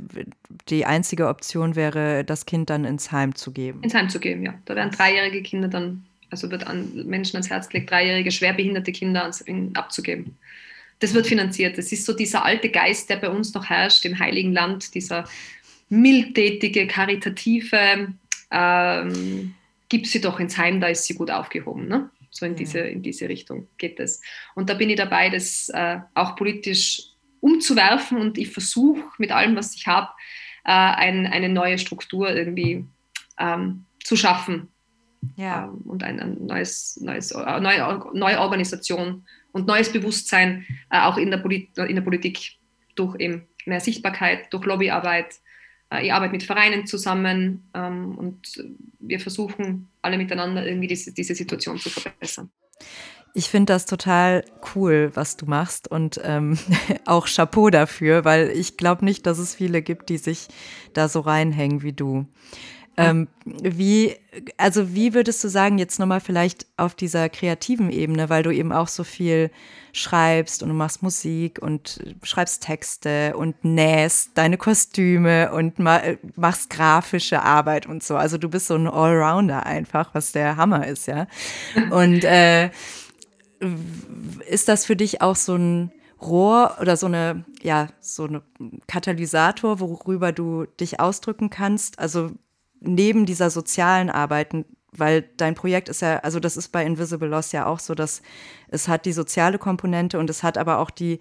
die 0.68 0.86
einzige 0.86 1.26
Option 1.26 1.74
wäre, 1.74 2.24
das 2.24 2.46
Kind 2.46 2.70
dann 2.70 2.84
ins 2.84 3.10
Heim 3.10 3.34
zu 3.34 3.52
geben. 3.52 3.82
Ins 3.82 3.94
Heim 3.94 4.08
zu 4.08 4.20
geben, 4.20 4.44
ja. 4.44 4.54
Da 4.64 4.76
werden 4.76 4.92
dreijährige 4.92 5.42
Kinder 5.42 5.66
dann, 5.66 6.06
also 6.30 6.50
wird 6.52 6.66
an 6.68 6.88
Menschen 7.04 7.36
ans 7.36 7.50
Herz 7.50 7.68
gelegt, 7.68 7.90
dreijährige 7.90 8.30
schwerbehinderte 8.30 8.92
Kinder 8.92 9.22
ans, 9.22 9.40
in, 9.40 9.74
abzugeben 9.74 10.36
das 11.00 11.14
wird 11.14 11.26
finanziert. 11.26 11.76
Das 11.78 11.90
ist 11.92 12.06
so 12.06 12.12
dieser 12.12 12.44
alte 12.44 12.68
Geist, 12.68 13.10
der 13.10 13.16
bei 13.16 13.28
uns 13.28 13.52
noch 13.54 13.68
herrscht 13.68 14.04
im 14.04 14.18
Heiligen 14.18 14.52
Land, 14.52 14.94
dieser 14.94 15.24
mildtätige, 15.88 16.86
karitative, 16.86 18.14
ähm, 18.50 19.54
gib 19.88 20.06
sie 20.06 20.20
doch 20.20 20.38
ins 20.38 20.56
Heim, 20.56 20.80
da 20.80 20.86
ist 20.88 21.04
sie 21.04 21.14
gut 21.14 21.30
aufgehoben. 21.30 21.88
Ne? 21.88 22.10
So 22.30 22.46
in, 22.46 22.52
ja. 22.52 22.58
diese, 22.58 22.78
in 22.80 23.02
diese 23.02 23.28
Richtung 23.28 23.66
geht 23.76 23.98
es. 23.98 24.22
Und 24.54 24.70
da 24.70 24.74
bin 24.74 24.90
ich 24.90 24.96
dabei, 24.96 25.30
das 25.30 25.68
äh, 25.70 25.98
auch 26.14 26.36
politisch 26.36 27.02
umzuwerfen 27.40 28.18
und 28.18 28.38
ich 28.38 28.50
versuche 28.50 29.02
mit 29.18 29.32
allem, 29.32 29.56
was 29.56 29.74
ich 29.74 29.86
habe, 29.86 30.08
äh, 30.64 30.70
ein, 30.70 31.26
eine 31.26 31.48
neue 31.48 31.78
Struktur 31.78 32.30
irgendwie 32.30 32.84
ähm, 33.38 33.84
zu 34.04 34.16
schaffen. 34.16 34.68
Ja. 35.36 35.64
Ähm, 35.64 35.78
und 35.86 36.04
ein, 36.04 36.20
ein 36.20 36.46
neues, 36.46 36.98
neues, 37.00 37.32
äh, 37.32 37.60
neue, 37.60 38.10
neue 38.14 38.40
Organisation 38.40 39.24
und 39.52 39.66
neues 39.66 39.92
Bewusstsein 39.92 40.66
äh, 40.90 41.00
auch 41.00 41.16
in 41.16 41.30
der, 41.30 41.44
in 41.88 41.96
der 41.96 42.02
Politik 42.02 42.56
durch 42.94 43.18
eben 43.18 43.46
mehr 43.66 43.80
Sichtbarkeit, 43.80 44.52
durch 44.52 44.64
Lobbyarbeit. 44.64 45.36
Äh, 45.92 46.06
ich 46.06 46.12
arbeite 46.12 46.32
mit 46.32 46.42
Vereinen 46.42 46.86
zusammen 46.86 47.68
ähm, 47.74 48.16
und 48.16 48.62
wir 48.98 49.20
versuchen 49.20 49.88
alle 50.02 50.18
miteinander 50.18 50.66
irgendwie 50.66 50.88
diese, 50.88 51.12
diese 51.12 51.34
Situation 51.34 51.78
zu 51.78 51.90
verbessern. 51.90 52.50
Ich 53.32 53.48
finde 53.48 53.72
das 53.72 53.86
total 53.86 54.44
cool, 54.74 55.12
was 55.14 55.36
du 55.36 55.46
machst 55.46 55.88
und 55.88 56.20
ähm, 56.24 56.58
auch 57.06 57.26
Chapeau 57.26 57.70
dafür, 57.70 58.24
weil 58.24 58.50
ich 58.50 58.76
glaube 58.76 59.04
nicht, 59.04 59.24
dass 59.26 59.38
es 59.38 59.54
viele 59.54 59.82
gibt, 59.82 60.08
die 60.08 60.18
sich 60.18 60.48
da 60.94 61.08
so 61.08 61.20
reinhängen 61.20 61.82
wie 61.82 61.92
du. 61.92 62.26
Ähm, 63.00 63.28
wie, 63.44 64.16
also 64.56 64.94
wie 64.94 65.14
würdest 65.14 65.42
du 65.42 65.48
sagen, 65.48 65.78
jetzt 65.78 65.98
nochmal 65.98 66.20
vielleicht 66.20 66.66
auf 66.76 66.94
dieser 66.94 67.28
kreativen 67.28 67.90
Ebene, 67.90 68.28
weil 68.28 68.42
du 68.42 68.50
eben 68.50 68.72
auch 68.72 68.88
so 68.88 69.04
viel 69.04 69.50
schreibst 69.92 70.62
und 70.62 70.68
du 70.68 70.74
machst 70.74 71.02
Musik 71.02 71.60
und 71.60 72.00
schreibst 72.22 72.62
Texte 72.62 73.36
und 73.36 73.64
nähst 73.64 74.30
deine 74.34 74.56
Kostüme 74.56 75.52
und 75.52 75.78
ma 75.78 76.00
machst 76.36 76.70
grafische 76.70 77.42
Arbeit 77.42 77.86
und 77.86 78.02
so. 78.02 78.16
Also 78.16 78.38
du 78.38 78.48
bist 78.48 78.66
so 78.68 78.74
ein 78.74 78.86
Allrounder 78.86 79.66
einfach, 79.66 80.14
was 80.14 80.32
der 80.32 80.56
Hammer 80.56 80.86
ist, 80.86 81.06
ja. 81.06 81.26
Und 81.90 82.24
äh, 82.24 82.70
ist 84.48 84.68
das 84.68 84.86
für 84.86 84.96
dich 84.96 85.20
auch 85.20 85.36
so 85.36 85.54
ein 85.54 85.92
Rohr 86.20 86.76
oder 86.80 86.96
so 86.96 87.06
eine, 87.06 87.44
ja, 87.62 87.88
so 88.00 88.24
eine 88.24 88.42
Katalysator, 88.86 89.80
worüber 89.80 90.32
du 90.32 90.66
dich 90.78 91.00
ausdrücken 91.00 91.50
kannst? 91.50 91.98
Also 91.98 92.32
neben 92.80 93.26
dieser 93.26 93.50
sozialen 93.50 94.10
Arbeiten, 94.10 94.64
weil 94.92 95.28
dein 95.36 95.54
Projekt 95.54 95.88
ist 95.88 96.02
ja, 96.02 96.18
also 96.18 96.40
das 96.40 96.56
ist 96.56 96.68
bei 96.68 96.84
Invisible 96.84 97.28
Loss 97.28 97.52
ja 97.52 97.66
auch 97.66 97.78
so, 97.78 97.94
dass 97.94 98.22
es 98.68 98.88
hat 98.88 99.06
die 99.06 99.12
soziale 99.12 99.58
Komponente 99.58 100.18
und 100.18 100.28
es 100.28 100.42
hat 100.42 100.58
aber 100.58 100.78
auch 100.78 100.90
die 100.90 101.20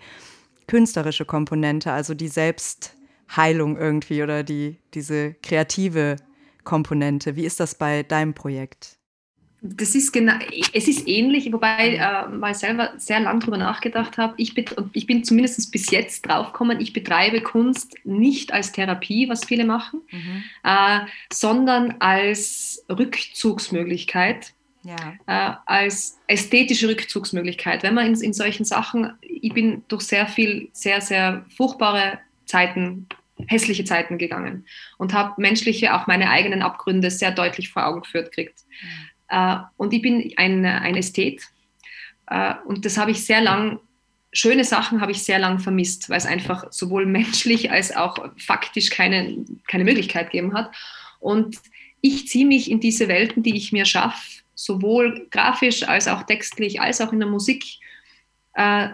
künstlerische 0.68 1.26
Komponente, 1.26 1.92
also 1.92 2.14
die 2.14 2.28
Selbstheilung 2.28 3.78
irgendwie 3.78 4.24
oder 4.24 4.44
die, 4.44 4.78
diese 4.94 5.34
kreative 5.36 6.18
Komponente. 6.64 7.36
Wie 7.36 7.46
ist 7.46 7.60
das 7.60 7.76
bei 7.76 8.04
deinem 8.04 8.34
Projekt? 8.34 8.99
Das 9.62 9.94
ist 9.94 10.14
genau, 10.14 10.34
es 10.74 10.88
ist 10.88 11.06
ähnlich, 11.08 11.52
wobei 11.52 11.94
ich 11.94 12.00
äh, 12.00 12.28
mal 12.30 12.54
selber 12.56 12.94
sehr 12.98 13.20
lang 13.20 13.42
darüber 13.42 13.58
nachgedacht 13.58 14.18
habe. 14.18 14.34
Ich, 14.38 14.56
ich 14.94 15.06
bin 15.06 15.24
zumindest 15.26 15.72
bis 15.72 15.92
jetzt 15.92 16.26
draufgekommen, 16.26 16.80
ich 16.80 16.94
betreibe 16.94 17.42
Kunst 17.42 17.94
nicht 18.06 18.54
als 18.54 18.72
Therapie, 18.72 19.28
was 19.28 19.46
viele 19.46 19.66
machen, 19.66 20.02
mhm. 20.12 20.44
äh, 20.64 21.00
sondern 21.32 21.96
als 22.00 22.86
Rückzugsmöglichkeit, 22.90 24.54
ja. 24.84 24.96
äh, 25.28 25.56
als 25.66 26.20
ästhetische 26.28 26.88
Rückzugsmöglichkeit. 26.88 27.84
Wenn 27.84 27.96
man 27.96 28.08
in, 28.08 28.22
in 28.22 28.34
solchen 28.34 28.64
Sachen, 28.64 29.12
ich 29.22 29.54
bin 29.54 29.84
durch 29.90 30.04
sehr 30.04 30.28
viel, 30.28 30.70
sehr, 30.72 31.02
sehr 31.02 31.46
furchtbare 31.50 32.20
Zeiten 32.46 33.08
hässliche 33.48 33.86
Zeiten 33.86 34.18
gegangen 34.18 34.66
und 34.98 35.14
habe 35.14 35.42
menschliche, 35.42 35.96
auch 35.96 36.08
meine 36.08 36.30
eigenen 36.30 36.62
Abgründe 36.62 37.10
sehr 37.10 37.32
deutlich 37.32 37.70
vor 37.70 37.86
Augen 37.86 38.02
geführt 38.02 38.32
gekriegt. 38.32 38.64
Mhm. 38.82 39.09
Äh, 39.30 39.58
und 39.78 39.94
ich 39.94 40.02
bin 40.02 40.34
ein, 40.38 40.66
ein 40.66 40.96
Ästhet. 40.96 41.42
Äh, 42.28 42.56
und 42.66 42.86
das 42.86 42.98
habe 42.98 43.12
ich 43.12 43.26
sehr 43.26 43.42
lang, 43.42 43.80
schöne 44.34 44.64
Sachen 44.64 45.02
habe 45.02 45.12
ich 45.12 45.24
sehr 45.24 45.40
lang 45.40 45.60
vermisst, 45.60 46.10
weil 46.10 46.18
es 46.18 46.26
einfach 46.26 46.72
sowohl 46.72 47.06
menschlich 47.08 47.72
als 47.72 47.96
auch 47.96 48.18
faktisch 48.38 48.90
keine, 48.90 49.46
keine 49.68 49.84
Möglichkeit 49.84 50.32
gegeben 50.32 50.54
hat. 50.54 50.72
Und 51.20 51.58
ich 52.02 52.28
ziehe 52.28 52.46
mich 52.46 52.72
in 52.72 52.80
diese 52.80 53.08
Welten, 53.08 53.44
die 53.44 53.56
ich 53.56 53.72
mir 53.72 53.86
schaffe, 53.86 54.42
sowohl 54.56 55.28
grafisch 55.32 55.84
als 55.84 56.08
auch 56.08 56.24
textlich, 56.24 56.82
als 56.82 57.02
auch 57.02 57.12
in 57.12 57.20
der 57.20 57.30
Musik, 57.30 57.66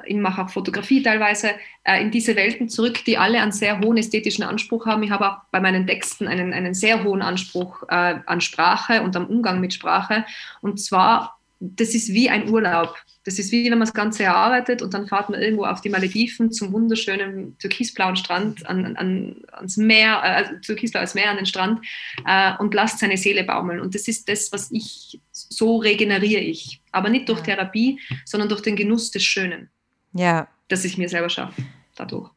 ich 0.05 0.15
mache 0.15 0.43
auch 0.43 0.49
Fotografie 0.49 1.01
teilweise, 1.01 1.51
äh, 1.83 2.01
in 2.01 2.11
diese 2.11 2.35
Welten 2.35 2.69
zurück, 2.69 3.03
die 3.05 3.17
alle 3.17 3.41
einen 3.41 3.51
sehr 3.51 3.79
hohen 3.79 3.97
ästhetischen 3.97 4.43
Anspruch 4.43 4.85
haben. 4.85 5.03
Ich 5.03 5.11
habe 5.11 5.29
auch 5.29 5.37
bei 5.51 5.59
meinen 5.59 5.87
Texten 5.87 6.27
einen, 6.27 6.53
einen 6.53 6.73
sehr 6.73 7.03
hohen 7.03 7.21
Anspruch 7.21 7.83
äh, 7.89 8.15
an 8.25 8.41
Sprache 8.41 9.01
und 9.01 9.15
am 9.15 9.27
Umgang 9.27 9.59
mit 9.59 9.73
Sprache. 9.73 10.25
Und 10.61 10.79
zwar, 10.79 11.39
das 11.59 11.89
ist 11.95 12.13
wie 12.13 12.29
ein 12.29 12.49
Urlaub. 12.49 12.95
Das 13.23 13.39
ist 13.39 13.51
wie 13.51 13.65
wenn 13.65 13.79
man 13.79 13.87
das 13.87 13.93
Ganze 13.93 14.23
erarbeitet 14.23 14.83
und 14.83 14.93
dann 14.93 15.07
fahrt 15.07 15.31
man 15.31 15.41
irgendwo 15.41 15.65
auf 15.65 15.81
die 15.81 15.89
Malediven 15.89 16.51
zum 16.51 16.71
wunderschönen 16.71 17.57
türkisblauen 17.57 18.15
Strand 18.15 18.67
an, 18.69 18.95
an, 18.95 19.37
ans 19.51 19.77
Meer, 19.77 20.21
äh, 20.23 20.27
also 20.27 20.51
türkisblaues 20.61 21.15
Meer 21.15 21.31
an 21.31 21.37
den 21.37 21.47
Strand 21.47 21.81
äh, 22.27 22.53
und 22.59 22.73
lasst 22.75 22.99
seine 22.99 23.17
Seele 23.17 23.43
baumeln. 23.43 23.79
Und 23.79 23.95
das 23.95 24.07
ist 24.07 24.29
das, 24.29 24.51
was 24.51 24.71
ich, 24.71 25.19
so 25.55 25.77
regeneriere 25.77 26.41
ich. 26.41 26.81
Aber 26.91 27.09
nicht 27.09 27.29
durch. 27.29 27.41
Therapie, 27.41 27.99
sondern 28.25 28.49
durch 28.49 28.61
den 28.61 28.75
Genuss 28.75 29.11
des 29.11 29.23
Schönen. 29.23 29.69
Ja. 30.13 30.47
Dass 30.67 30.85
ich 30.85 30.97
mir 30.97 31.09
selber 31.09 31.29
schaffe, 31.29 31.61
dadurch. 31.95 32.31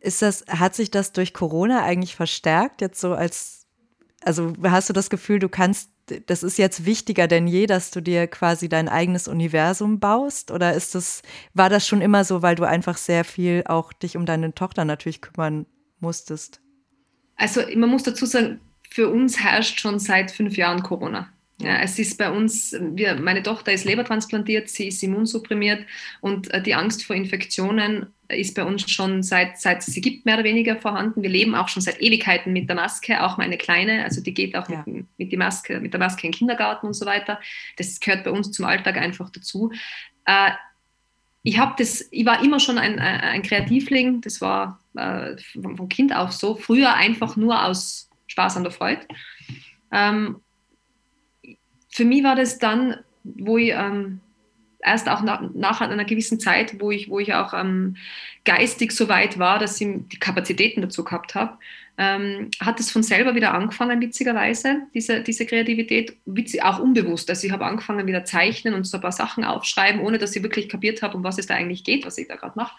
Ist 0.00 0.22
das, 0.22 0.44
hat 0.48 0.74
sich 0.74 0.90
das 0.90 1.12
durch 1.12 1.32
Corona 1.32 1.82
eigentlich 1.82 2.14
verstärkt, 2.14 2.80
jetzt 2.82 3.00
so 3.00 3.14
als, 3.14 3.66
also 4.22 4.52
hast 4.62 4.88
du 4.88 4.92
das 4.92 5.08
Gefühl, 5.08 5.38
du 5.38 5.48
kannst 5.48 5.90
das 6.26 6.42
ist 6.42 6.58
jetzt 6.58 6.84
wichtiger 6.84 7.26
denn 7.26 7.46
je, 7.46 7.66
dass 7.66 7.90
du 7.90 8.00
dir 8.00 8.26
quasi 8.26 8.68
dein 8.68 8.88
eigenes 8.88 9.28
Universum 9.28 10.00
baust? 10.00 10.50
Oder 10.50 10.74
ist 10.74 10.94
das, 10.94 11.22
war 11.54 11.70
das 11.70 11.86
schon 11.86 12.00
immer 12.00 12.24
so, 12.24 12.42
weil 12.42 12.54
du 12.54 12.64
einfach 12.64 12.96
sehr 12.96 13.24
viel 13.24 13.62
auch 13.66 13.92
dich 13.92 14.16
um 14.16 14.26
deine 14.26 14.54
Tochter 14.54 14.84
natürlich 14.84 15.22
kümmern 15.22 15.66
musstest? 16.00 16.60
Also 17.36 17.62
man 17.74 17.90
muss 17.90 18.02
dazu 18.02 18.26
sagen, 18.26 18.60
für 18.90 19.08
uns 19.08 19.40
herrscht 19.40 19.80
schon 19.80 19.98
seit 19.98 20.30
fünf 20.30 20.56
Jahren 20.56 20.82
Corona. 20.82 21.32
Ja, 21.58 21.78
es 21.78 21.98
ist 22.00 22.18
bei 22.18 22.30
uns, 22.30 22.76
wir, 22.80 23.14
meine 23.14 23.42
Tochter 23.42 23.72
ist 23.72 23.84
lebertransplantiert, 23.84 24.68
sie 24.68 24.88
ist 24.88 25.02
immunsupprimiert 25.04 25.86
und 26.20 26.52
äh, 26.52 26.60
die 26.60 26.74
Angst 26.74 27.04
vor 27.04 27.14
Infektionen 27.14 28.12
ist 28.28 28.56
bei 28.56 28.64
uns 28.64 28.90
schon 28.90 29.22
seit, 29.22 29.58
seit 29.58 29.82
sie 29.82 30.00
gibt 30.00 30.24
mehr 30.24 30.34
oder 30.34 30.44
weniger 30.44 30.76
vorhanden. 30.76 31.22
Wir 31.22 31.30
leben 31.30 31.54
auch 31.54 31.68
schon 31.68 31.82
seit 31.82 32.00
Ewigkeiten 32.00 32.52
mit 32.52 32.68
der 32.68 32.74
Maske, 32.74 33.22
auch 33.22 33.36
meine 33.36 33.56
Kleine, 33.56 34.02
also 34.02 34.20
die 34.20 34.34
geht 34.34 34.56
auch 34.56 34.68
ja. 34.68 34.82
mit, 34.84 35.06
mit, 35.16 35.30
die 35.30 35.36
Maske, 35.36 35.78
mit 35.78 35.92
der 35.92 36.00
Maske 36.00 36.26
in 36.26 36.32
den 36.32 36.38
Kindergarten 36.38 36.86
und 36.86 36.94
so 36.94 37.06
weiter. 37.06 37.40
Das 37.76 38.00
gehört 38.00 38.24
bei 38.24 38.32
uns 38.32 38.50
zum 38.50 38.64
Alltag 38.64 38.96
einfach 38.96 39.30
dazu. 39.30 39.70
Äh, 40.24 40.50
ich 41.44 41.60
das, 41.76 42.08
ich 42.10 42.24
war 42.24 42.42
immer 42.42 42.58
schon 42.58 42.78
ein, 42.78 42.98
ein 42.98 43.42
Kreativling, 43.42 44.22
das 44.22 44.40
war 44.40 44.80
äh, 44.96 45.36
von 45.52 45.88
Kind 45.90 46.16
auf 46.16 46.32
so, 46.32 46.56
früher 46.56 46.94
einfach 46.94 47.36
nur 47.36 47.64
aus 47.64 48.08
Spaß 48.26 48.56
an 48.56 48.64
der 48.64 48.72
Freude. 48.72 49.06
Ähm, 49.92 50.40
für 51.94 52.04
mich 52.04 52.24
war 52.24 52.34
das 52.34 52.58
dann, 52.58 52.96
wo 53.22 53.56
ich 53.56 53.70
ähm, 53.70 54.18
erst 54.82 55.08
auch 55.08 55.22
nach, 55.22 55.42
nach, 55.54 55.80
einer 55.80 56.04
gewissen 56.04 56.40
Zeit, 56.40 56.80
wo 56.80 56.90
ich, 56.90 57.08
wo 57.08 57.20
ich 57.20 57.34
auch 57.34 57.54
ähm, 57.54 57.96
geistig 58.44 58.90
so 58.90 59.08
weit 59.08 59.38
war, 59.38 59.60
dass 59.60 59.80
ich 59.80 59.88
die 60.12 60.18
Kapazitäten 60.18 60.82
dazu 60.82 61.04
gehabt 61.04 61.36
habe, 61.36 61.56
ähm, 61.96 62.50
hat 62.60 62.80
es 62.80 62.90
von 62.90 63.04
selber 63.04 63.36
wieder 63.36 63.54
angefangen, 63.54 64.00
witzigerweise, 64.00 64.82
diese, 64.92 65.22
diese 65.22 65.46
Kreativität, 65.46 66.16
witzig, 66.26 66.64
auch 66.64 66.80
unbewusst. 66.80 67.30
Also 67.30 67.46
ich 67.46 67.52
habe 67.52 67.64
angefangen 67.64 68.08
wieder 68.08 68.24
zeichnen 68.24 68.74
und 68.74 68.88
so 68.88 68.98
ein 68.98 69.00
paar 69.00 69.12
Sachen 69.12 69.44
aufschreiben, 69.44 70.00
ohne 70.00 70.18
dass 70.18 70.34
ich 70.34 70.42
wirklich 70.42 70.68
kapiert 70.68 71.00
habe, 71.00 71.16
um 71.16 71.22
was 71.22 71.38
es 71.38 71.46
da 71.46 71.54
eigentlich 71.54 71.84
geht, 71.84 72.04
was 72.04 72.18
ich 72.18 72.26
da 72.26 72.34
gerade 72.34 72.58
mache. 72.58 72.74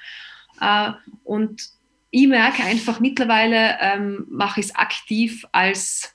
Äh, 0.60 0.92
und 1.24 1.70
ich 2.12 2.28
merke 2.28 2.64
einfach 2.64 3.00
mittlerweile, 3.00 3.78
ähm, 3.80 4.26
mache 4.30 4.60
ich 4.60 4.66
es 4.66 4.76
aktiv 4.76 5.46
als 5.54 6.15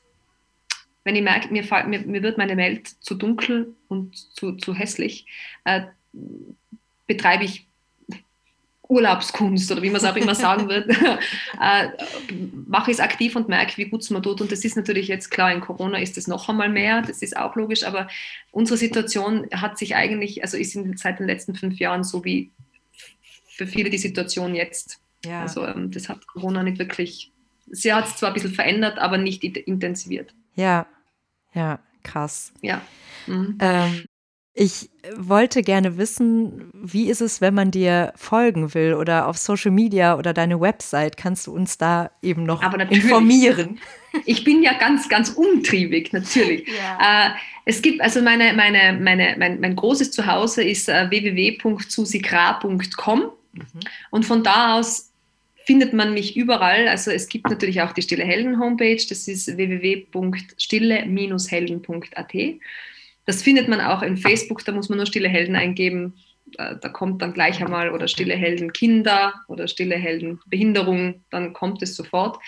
wenn 1.04 1.16
ich 1.16 1.22
merke, 1.22 1.52
mir, 1.52 1.64
mir, 1.86 2.00
mir 2.00 2.22
wird 2.22 2.38
meine 2.38 2.56
Welt 2.56 2.88
zu 2.88 3.14
dunkel 3.14 3.74
und 3.88 4.16
zu, 4.16 4.52
zu 4.52 4.74
hässlich, 4.74 5.26
äh, 5.64 5.82
betreibe 7.06 7.44
ich 7.44 7.66
Urlaubskunst 8.90 9.70
oder 9.70 9.82
wie 9.82 9.90
man 9.90 9.98
es 9.98 10.04
auch 10.04 10.16
immer 10.16 10.34
sagen 10.34 10.68
wird, 10.68 10.90
äh, 11.60 11.88
mache 12.66 12.90
ich 12.90 12.96
es 12.96 13.00
aktiv 13.00 13.36
und 13.36 13.48
merke, 13.48 13.76
wie 13.76 13.88
gut 13.88 14.02
es 14.02 14.10
mir 14.10 14.20
tut. 14.20 14.40
Und 14.40 14.50
das 14.50 14.64
ist 14.64 14.76
natürlich 14.76 15.08
jetzt 15.08 15.30
klar, 15.30 15.52
in 15.52 15.60
Corona 15.60 15.98
ist 15.98 16.18
es 16.18 16.26
noch 16.26 16.48
einmal 16.48 16.68
mehr, 16.68 17.00
das 17.00 17.22
ist 17.22 17.36
auch 17.36 17.54
logisch, 17.54 17.84
aber 17.84 18.08
unsere 18.50 18.76
Situation 18.76 19.46
hat 19.52 19.78
sich 19.78 19.94
eigentlich, 19.94 20.42
also 20.42 20.56
ist 20.56 20.74
in, 20.74 20.96
seit 20.96 21.20
den 21.20 21.28
letzten 21.28 21.54
fünf 21.54 21.78
Jahren 21.78 22.02
so 22.02 22.24
wie 22.24 22.50
für 23.48 23.66
viele 23.66 23.90
die 23.90 23.98
Situation 23.98 24.54
jetzt. 24.54 24.98
Ja. 25.24 25.42
Also 25.42 25.64
ähm, 25.66 25.90
das 25.92 26.08
hat 26.08 26.26
Corona 26.26 26.64
nicht 26.64 26.78
wirklich, 26.78 27.30
sie 27.70 27.92
hat 27.92 28.08
es 28.08 28.16
zwar 28.16 28.30
ein 28.30 28.34
bisschen 28.34 28.54
verändert, 28.54 28.98
aber 28.98 29.18
nicht 29.18 29.44
intensiviert. 29.44 30.34
Ja, 30.54 30.86
ja, 31.54 31.78
krass. 32.02 32.52
Ja. 32.62 32.80
Mhm. 33.26 33.58
Ähm, 33.60 34.04
ich 34.52 34.90
wollte 35.16 35.62
gerne 35.62 35.96
wissen, 35.96 36.72
wie 36.74 37.08
ist 37.08 37.20
es, 37.20 37.40
wenn 37.40 37.54
man 37.54 37.70
dir 37.70 38.12
folgen 38.16 38.74
will 38.74 38.94
oder 38.94 39.28
auf 39.28 39.38
Social 39.38 39.70
Media 39.70 40.18
oder 40.18 40.34
deine 40.34 40.60
Website? 40.60 41.16
Kannst 41.16 41.46
du 41.46 41.54
uns 41.54 41.78
da 41.78 42.10
eben 42.20 42.42
noch 42.44 42.60
informieren? 42.90 43.78
Ich 44.26 44.42
bin 44.42 44.60
ja 44.62 44.72
ganz, 44.72 45.08
ganz 45.08 45.30
umtriebig, 45.30 46.12
natürlich. 46.12 46.68
Ja. 46.68 47.28
Äh, 47.28 47.30
es 47.64 47.80
gibt 47.80 48.00
also 48.00 48.20
meine, 48.20 48.52
meine, 48.54 48.98
meine, 49.00 49.36
mein, 49.38 49.60
mein 49.60 49.76
großes 49.76 50.10
Zuhause 50.10 50.64
ist 50.64 50.88
äh, 50.88 51.08
www.susikra.com 51.08 53.20
mhm. 53.20 53.30
und 54.10 54.26
von 54.26 54.42
da 54.42 54.78
aus 54.78 55.09
findet 55.70 55.92
man 55.92 56.14
mich 56.14 56.36
überall. 56.36 56.88
Also 56.88 57.12
es 57.12 57.28
gibt 57.28 57.48
natürlich 57.48 57.80
auch 57.80 57.92
die 57.92 58.02
Stille 58.02 58.24
Helden 58.24 58.58
Homepage, 58.58 59.00
das 59.08 59.28
ist 59.28 59.56
www.stille-helden.at. 59.56 62.34
Das 63.24 63.42
findet 63.44 63.68
man 63.68 63.80
auch 63.80 64.02
in 64.02 64.16
Facebook, 64.16 64.64
da 64.64 64.72
muss 64.72 64.88
man 64.88 64.96
nur 64.96 65.06
Stille 65.06 65.28
Helden 65.28 65.54
eingeben. 65.54 66.14
Da, 66.56 66.74
da 66.74 66.88
kommt 66.88 67.22
dann 67.22 67.34
gleich 67.34 67.62
einmal 67.62 67.92
oder 67.92 68.08
Stille 68.08 68.34
Helden 68.34 68.72
Kinder 68.72 69.32
oder 69.46 69.68
Stille 69.68 69.94
Helden 69.94 70.40
Behinderung, 70.46 71.22
dann 71.30 71.52
kommt 71.52 71.80
es 71.82 71.94
sofort. 71.94 72.40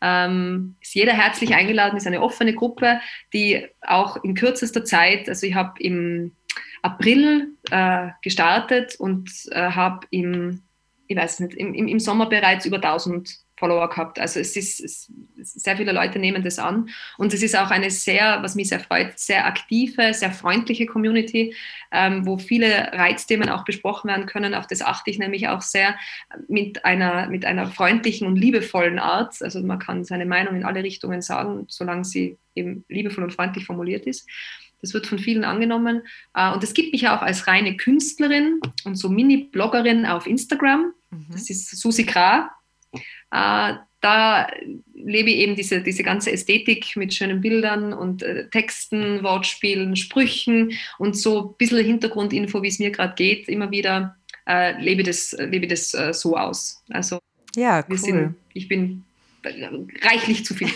Ähm, 0.00 0.76
ist 0.80 0.94
jeder 0.94 1.14
herzlich 1.14 1.56
eingeladen, 1.56 1.96
ist 1.96 2.06
eine 2.06 2.22
offene 2.22 2.54
Gruppe, 2.54 3.00
die 3.32 3.66
auch 3.80 4.22
in 4.22 4.36
kürzester 4.36 4.84
Zeit, 4.84 5.28
also 5.28 5.48
ich 5.48 5.56
habe 5.56 5.82
im 5.82 6.30
April 6.82 7.56
äh, 7.72 8.10
gestartet 8.22 8.94
und 9.00 9.28
äh, 9.50 9.72
habe 9.72 10.06
im 10.10 10.62
ich 11.08 11.16
weiß 11.16 11.40
nicht, 11.40 11.54
im, 11.54 11.74
im 11.74 11.98
Sommer 11.98 12.28
bereits 12.28 12.66
über 12.66 12.76
1000 12.76 13.40
Follower 13.58 13.88
gehabt. 13.88 14.18
Also 14.20 14.40
es 14.40 14.56
ist, 14.56 14.80
es, 14.80 15.12
sehr 15.36 15.76
viele 15.76 15.92
Leute 15.92 16.18
nehmen 16.18 16.44
das 16.44 16.58
an 16.58 16.90
und 17.16 17.34
es 17.34 17.42
ist 17.42 17.56
auch 17.56 17.70
eine 17.70 17.90
sehr, 17.90 18.42
was 18.42 18.54
mich 18.54 18.68
sehr 18.68 18.80
freut, 18.80 19.18
sehr 19.18 19.46
aktive, 19.46 20.14
sehr 20.14 20.30
freundliche 20.30 20.86
Community, 20.86 21.54
ähm, 21.90 22.26
wo 22.26 22.38
viele 22.38 22.92
Reizthemen 22.92 23.48
auch 23.48 23.64
besprochen 23.64 24.08
werden 24.08 24.26
können. 24.26 24.54
Auf 24.54 24.66
das 24.66 24.82
achte 24.82 25.10
ich 25.10 25.18
nämlich 25.18 25.48
auch 25.48 25.62
sehr 25.62 25.96
mit 26.46 26.84
einer, 26.84 27.28
mit 27.28 27.44
einer 27.44 27.66
freundlichen 27.66 28.26
und 28.26 28.36
liebevollen 28.36 28.98
Art. 28.98 29.42
Also 29.42 29.60
man 29.62 29.78
kann 29.78 30.04
seine 30.04 30.26
Meinung 30.26 30.56
in 30.56 30.64
alle 30.64 30.84
Richtungen 30.84 31.22
sagen, 31.22 31.64
solange 31.68 32.04
sie 32.04 32.36
eben 32.54 32.84
liebevoll 32.88 33.24
und 33.24 33.32
freundlich 33.32 33.64
formuliert 33.64 34.06
ist. 34.06 34.28
Das 34.80 34.94
wird 34.94 35.06
von 35.06 35.18
vielen 35.18 35.44
angenommen. 35.44 36.02
Äh, 36.34 36.52
und 36.52 36.62
es 36.62 36.74
gibt 36.74 36.92
mich 36.92 37.08
auch 37.08 37.22
als 37.22 37.46
reine 37.46 37.76
Künstlerin 37.76 38.60
und 38.84 38.96
so 38.96 39.08
Mini-Bloggerin 39.08 40.06
auf 40.06 40.26
Instagram. 40.26 40.92
Mhm. 41.10 41.26
Das 41.32 41.50
ist 41.50 41.76
Susi 41.78 42.04
Kra. 42.04 42.50
Äh, 43.30 43.74
da 44.00 44.46
lebe 44.94 45.30
ich 45.30 45.38
eben 45.38 45.56
diese, 45.56 45.82
diese 45.82 46.02
ganze 46.02 46.30
Ästhetik 46.30 46.96
mit 46.96 47.12
schönen 47.12 47.40
Bildern 47.40 47.92
und 47.92 48.22
äh, 48.22 48.48
Texten, 48.48 49.22
Wortspielen, 49.22 49.96
Sprüchen 49.96 50.72
und 50.98 51.16
so 51.16 51.50
ein 51.50 51.56
bisschen 51.58 51.84
Hintergrundinfo, 51.84 52.62
wie 52.62 52.68
es 52.68 52.78
mir 52.78 52.90
gerade 52.90 53.14
geht, 53.14 53.48
immer 53.48 53.70
wieder 53.70 54.16
äh, 54.48 54.80
lebe 54.80 55.02
das, 55.02 55.36
lebe 55.38 55.66
das 55.66 55.94
äh, 55.94 56.12
so 56.14 56.36
aus. 56.36 56.82
Also 56.90 57.18
ja, 57.54 57.84
cool. 57.88 57.98
Sind, 57.98 58.36
ich 58.54 58.68
bin 58.68 59.04
reichlich 59.44 60.44
zu 60.44 60.54
viel. 60.54 60.68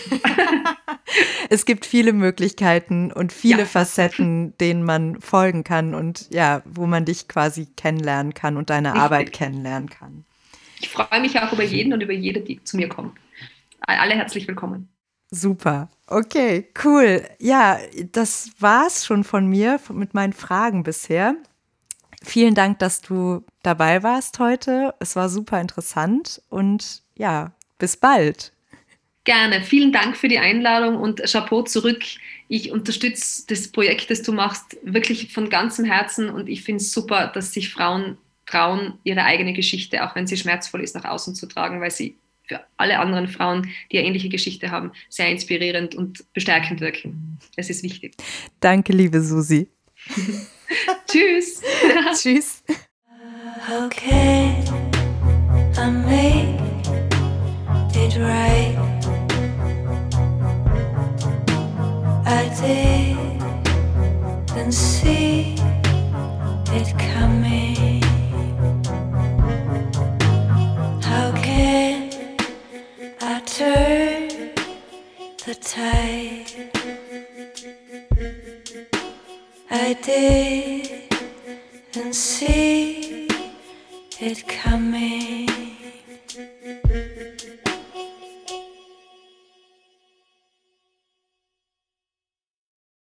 es 1.49 1.65
gibt 1.65 1.85
viele 1.85 2.13
Möglichkeiten 2.13 3.11
und 3.11 3.31
viele 3.31 3.59
ja. 3.59 3.65
Facetten, 3.65 4.57
denen 4.61 4.83
man 4.83 5.19
folgen 5.21 5.63
kann 5.63 5.93
und 5.93 6.27
ja, 6.31 6.61
wo 6.65 6.85
man 6.85 7.05
dich 7.05 7.27
quasi 7.27 7.67
kennenlernen 7.75 8.33
kann 8.33 8.57
und 8.57 8.69
deine 8.69 8.89
Richtig. 8.89 9.03
Arbeit 9.03 9.33
kennenlernen 9.33 9.89
kann. 9.89 10.25
Ich 10.79 10.89
freue 10.89 11.21
mich 11.21 11.39
auch 11.39 11.53
über 11.53 11.63
jeden 11.63 11.93
und 11.93 12.01
über 12.01 12.13
jede, 12.13 12.41
die 12.41 12.63
zu 12.63 12.77
mir 12.77 12.89
kommt. 12.89 13.17
Alle 13.81 14.15
herzlich 14.15 14.47
willkommen. 14.47 14.89
Super. 15.31 15.89
Okay, 16.07 16.69
cool. 16.83 17.27
Ja, 17.39 17.79
das 18.11 18.51
war's 18.59 19.05
schon 19.05 19.23
von 19.23 19.47
mir 19.47 19.79
mit 19.91 20.13
meinen 20.13 20.33
Fragen 20.33 20.83
bisher. 20.83 21.35
Vielen 22.21 22.53
Dank, 22.53 22.79
dass 22.79 23.01
du 23.01 23.43
dabei 23.63 24.03
warst 24.03 24.39
heute. 24.39 24.93
Es 24.99 25.15
war 25.15 25.29
super 25.29 25.59
interessant 25.59 26.41
und 26.49 27.01
ja, 27.15 27.51
bis 27.83 27.97
bald. 27.97 28.53
Gerne. 29.25 29.61
Vielen 29.61 29.91
Dank 29.91 30.15
für 30.15 30.29
die 30.29 30.39
Einladung 30.39 30.95
und 30.95 31.21
Chapeau 31.29 31.63
zurück. 31.63 32.01
Ich 32.47 32.71
unterstütze 32.71 33.43
das 33.47 33.67
Projekt, 33.67 34.09
das 34.09 34.21
du 34.21 34.31
machst, 34.31 34.77
wirklich 34.83 35.33
von 35.33 35.49
ganzem 35.49 35.83
Herzen 35.83 36.29
und 36.29 36.47
ich 36.47 36.63
finde 36.63 36.81
es 36.81 36.93
super, 36.93 37.27
dass 37.27 37.51
sich 37.51 37.73
Frauen 37.73 38.17
trauen, 38.45 38.93
ihre 39.03 39.25
eigene 39.25 39.51
Geschichte, 39.51 40.05
auch 40.05 40.15
wenn 40.15 40.27
sie 40.27 40.37
schmerzvoll 40.37 40.81
ist, 40.81 40.95
nach 40.95 41.03
außen 41.03 41.35
zu 41.35 41.45
tragen, 41.45 41.81
weil 41.81 41.91
sie 41.91 42.15
für 42.47 42.61
alle 42.77 42.99
anderen 42.99 43.27
Frauen, 43.27 43.69
die 43.91 43.97
eine 43.97 44.07
ähnliche 44.07 44.29
Geschichte 44.29 44.71
haben, 44.71 44.93
sehr 45.09 45.27
inspirierend 45.29 45.95
und 45.95 46.23
bestärkend 46.31 46.79
wirken. 46.79 47.37
Es 47.57 47.69
ist 47.69 47.83
wichtig. 47.83 48.15
Danke, 48.61 48.93
liebe 48.93 49.21
Susi. 49.21 49.67
Tschüss. 51.11 51.61
Tschüss. 52.15 52.63
Okay, 53.69 54.55
I 55.75 55.89
make 55.89 56.62
right. 58.17 58.75
I 62.25 62.49
didn't 64.49 64.71
see 64.71 65.55
it 66.71 66.97
coming. 66.97 68.01
How 71.01 71.31
can 71.41 72.11
I 73.21 73.39
turn 73.45 74.27
the 75.45 75.55
tide? 75.55 76.51
I 79.71 79.93
didn't 81.93 82.13
see 82.13 83.27
it 84.19 84.47
coming. 84.47 85.32